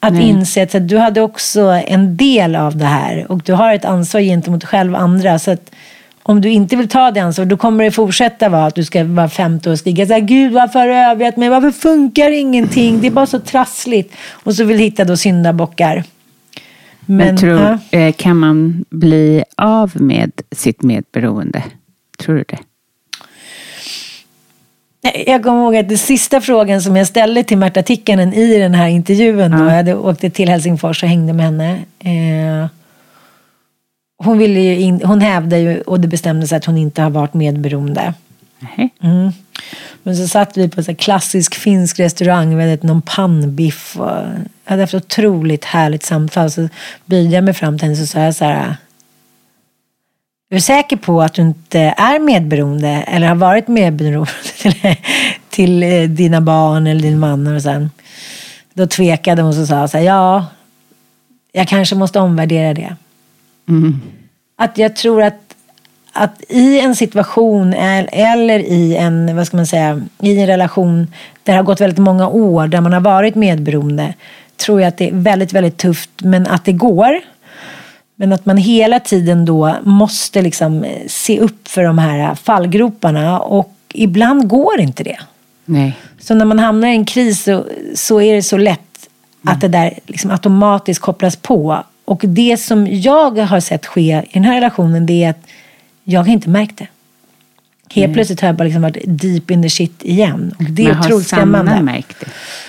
[0.00, 0.28] att Nej.
[0.28, 4.20] inse att du hade också en del av det här och du har ett ansvar
[4.20, 5.38] gentemot dig själv och andra.
[5.38, 5.70] Så att
[6.28, 9.04] om du inte vill ta det ansvaret då kommer det fortsätta vara att du ska
[9.04, 11.48] vara 50 år och skrika så här, Gud varför har du övergett mig?
[11.48, 13.00] Varför funkar ingenting?
[13.00, 14.14] Det är bara så trassligt.
[14.30, 16.04] Och så vill hitta då syndabockar.
[17.06, 17.98] Men, tror, ja.
[17.98, 21.62] eh, kan man bli av med sitt medberoende?
[22.18, 22.58] Tror du det?
[25.26, 28.74] Jag kommer ihåg att den sista frågan som jag ställde till Märta Tikkanen i den
[28.74, 29.50] här intervjun.
[29.50, 29.64] Då, Ja.
[29.64, 31.78] jag hade åkt till Helsingfors och hängde med henne.
[31.98, 32.68] Eh,
[34.18, 37.10] hon, ville ju in, hon hävdade ju, och det bestämde sig att hon inte har
[37.10, 38.14] varit medberoende.
[39.02, 39.32] Mm.
[40.02, 42.60] Men så satt vi på en klassisk finsk restaurang.
[42.60, 43.96] Ätit någon pannbiff.
[43.96, 46.50] Och jag hade haft ett otroligt härligt samtal.
[46.50, 46.68] Så
[47.04, 48.76] böjde jag mig fram till henne och så sa jag så här.
[50.50, 54.96] är du säker på att du inte är medberoende eller har varit medberoende till,
[55.50, 57.46] till eh, dina barn eller din man?
[57.46, 57.90] Och sen,
[58.74, 60.46] då tvekade hon och sa så här, ja,
[61.52, 62.96] jag kanske måste omvärdera det.
[63.68, 64.00] Mm.
[64.56, 65.54] Att jag tror att,
[66.12, 71.06] att i en situation eller i en, vad ska man säga, i en relation
[71.42, 74.14] där det har gått väldigt många år där man har varit medberoende
[74.56, 77.20] tror jag att det är väldigt, väldigt tufft men att det går.
[78.16, 83.72] Men att man hela tiden då måste liksom se upp för de här fallgroparna och
[83.94, 85.18] ibland går inte det.
[85.64, 85.96] Nej.
[86.18, 87.64] Så när man hamnar i en kris så,
[87.94, 88.80] så är det så lätt
[89.44, 91.84] att det där liksom automatiskt kopplas på.
[92.06, 95.46] Och det som jag har sett ske i den här relationen det är att
[96.04, 96.86] jag har inte märkt det.
[97.90, 98.14] Helt Nej.
[98.14, 100.54] plötsligt har jag bara liksom varit deep in the shit igen.
[100.58, 101.70] Och det är Men otroligt skrämmande.
[101.72, 102.26] Sanna märkt det?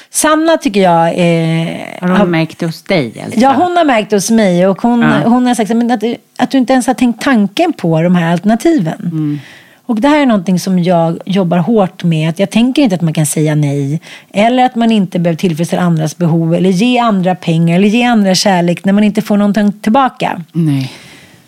[0.09, 1.97] Sanna tycker jag är...
[2.01, 3.21] Har hon märkt det hos dig?
[3.25, 3.39] Alltså?
[3.39, 5.29] Ja, hon har märkt det hos mig och hon, Ja.
[5.29, 6.03] hon har sagt men att,
[6.37, 8.99] att du inte ens har tänkt tanken på de här alternativen.
[9.01, 9.39] Mm.
[9.87, 12.29] Och det här är någonting som jag jobbar hårt med.
[12.29, 14.01] Att jag tänker inte att man kan säga nej.
[14.31, 16.55] Eller att man inte behöver tillfredsställa andras behov.
[16.55, 17.75] Eller ge andra pengar.
[17.75, 20.41] Eller ge andra kärlek när man inte får någonting tillbaka.
[20.51, 20.91] Nej.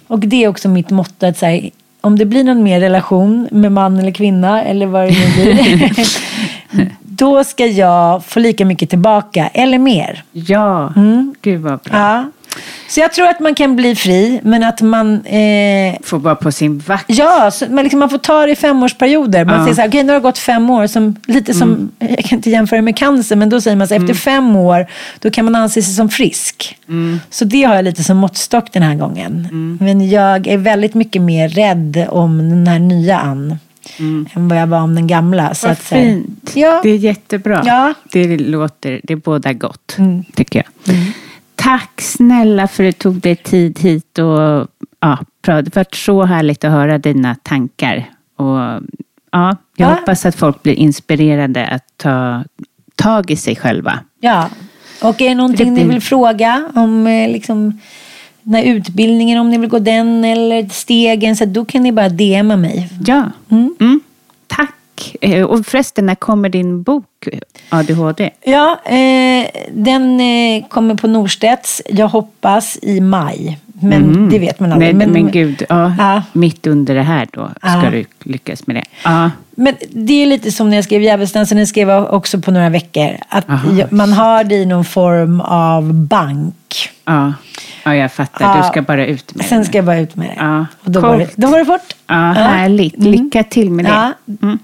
[0.08, 1.26] Och det är också mitt motto.
[1.26, 1.70] Att så här,
[2.02, 4.64] om det blir någon mer relation med man eller kvinna.
[4.64, 5.94] Eller vad det nu blir.
[7.02, 9.50] då ska jag få lika mycket tillbaka.
[9.54, 10.24] Eller mer.
[10.32, 10.94] Ja,
[11.42, 11.98] gud vad bra.
[11.98, 12.26] Ja.
[12.90, 15.26] Så jag tror att man kan bli fri, men att man...
[15.26, 17.06] Eh, Får vara på sin vakt.
[17.08, 19.46] ja, så, man, liksom, man får ta det i femårsperioder.
[19.46, 19.64] Man Ja.
[19.64, 20.88] säger så här, okej nu har det gått fem år.
[20.88, 24.02] Som, lite som, jag kan inte jämföra med cancer, men då säger man så här,
[24.02, 24.88] efter fem år,
[25.20, 26.78] då kan man anse sig som frisk.
[27.30, 29.48] Så det har jag lite som måttstock den här gången.
[29.82, 33.60] Men jag är väldigt mycket mer rädd om den här nya Ann.
[34.36, 35.44] Än vad jag var om den gamla.
[35.44, 36.52] Vad att, så här- fint.
[36.56, 36.80] Ja.
[36.84, 37.64] Det är jättebra.
[37.66, 37.94] Ja.
[38.12, 40.24] Det låter, det båda gott, Mm.
[40.36, 40.96] tycker jag.
[41.62, 44.68] Tack snälla för att du tog dig tid hit och
[45.00, 48.10] ja, det har varit så härligt att höra dina tankar.
[48.36, 48.82] Och, ja,
[49.32, 49.96] jag Ja.
[49.96, 52.44] hoppas att folk blir inspirerade att ta
[52.96, 54.00] tag i sig själva.
[54.20, 54.50] Ja,
[55.02, 57.80] och är det någonting Det ni vill fråga om eh, liksom,
[58.42, 62.10] den här utbildningen, om ni vill gå den eller stegen, så då kan ni bara
[62.10, 62.90] DMa mig.
[63.06, 64.00] Ja, mm.
[64.48, 64.74] tack.
[65.22, 67.28] Eh, och förresten, när kommer din bok
[67.70, 68.30] ADHD?
[68.42, 73.58] Ja, eh, den eh, kommer på Norstedts, jag hoppas i maj.
[73.80, 74.30] Men Mm.
[74.30, 75.10] det vet man Nej, aldrig.
[75.12, 76.22] men, gud, ja, Ja.
[76.34, 77.90] mitt under det här då ska Ja.
[77.92, 78.84] du lyckas med det.
[79.56, 82.70] Men det är lite som när jag skrev Djävulsdansen, den skrev jag också på några
[82.70, 83.10] veckor.
[83.30, 83.70] Att Aha.
[83.90, 86.90] man har det i någon form av bank.
[87.06, 87.34] Ja,
[87.84, 88.58] ja jag fattar.
[88.62, 89.66] Du ska bara ut med Sen det.
[89.66, 90.36] ska jag bara ut med det.
[90.38, 91.94] Ja, Och då, var det då var det fort.
[92.08, 92.98] Ja, härligt.
[93.04, 93.92] Lycka till med det.
[93.92, 94.14] Ja,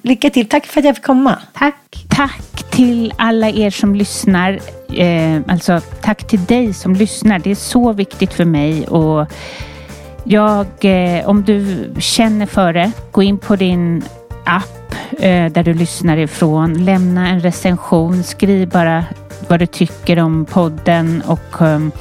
[0.01, 0.45] Lycka till.
[0.45, 1.35] Tack för att jag fick komma.
[1.53, 1.75] Tack.
[2.09, 4.59] Tack till alla er som lyssnar.
[4.93, 7.39] Eh, alltså, tack till dig som lyssnar.
[7.39, 8.87] Det är så viktigt för mig.
[8.87, 9.27] Och
[10.23, 14.03] jag, eh, om du känner för det, gå in på din
[14.45, 16.85] app eh, där du lyssnar ifrån.
[16.85, 18.23] Lämna en recension.
[18.23, 19.05] Skriv bara
[19.47, 21.91] vad du tycker om podden och ehm,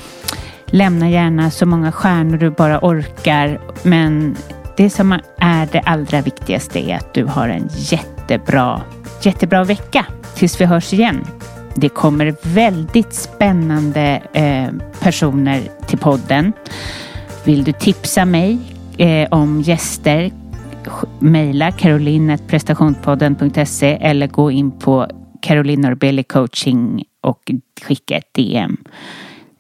[0.66, 3.61] lämna gärna så många stjärnor du bara orkar.
[3.82, 4.36] Men
[4.77, 8.82] det som är det allra viktigaste är att du har en jättebra,
[9.23, 11.24] jättebra vecka tills vi hörs igen.
[11.76, 14.68] Det kommer väldigt spännande eh,
[15.01, 16.52] personer till podden.
[17.44, 18.59] Vill du tipsa mig
[18.98, 20.30] eh, om gäster
[21.18, 25.06] mejla caroline.prestationspodden.se eller gå in på
[25.42, 27.51] Caroline Norbeli coaching och
[27.82, 28.76] skicka ett DM.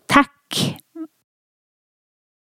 [0.06, 0.76] Tack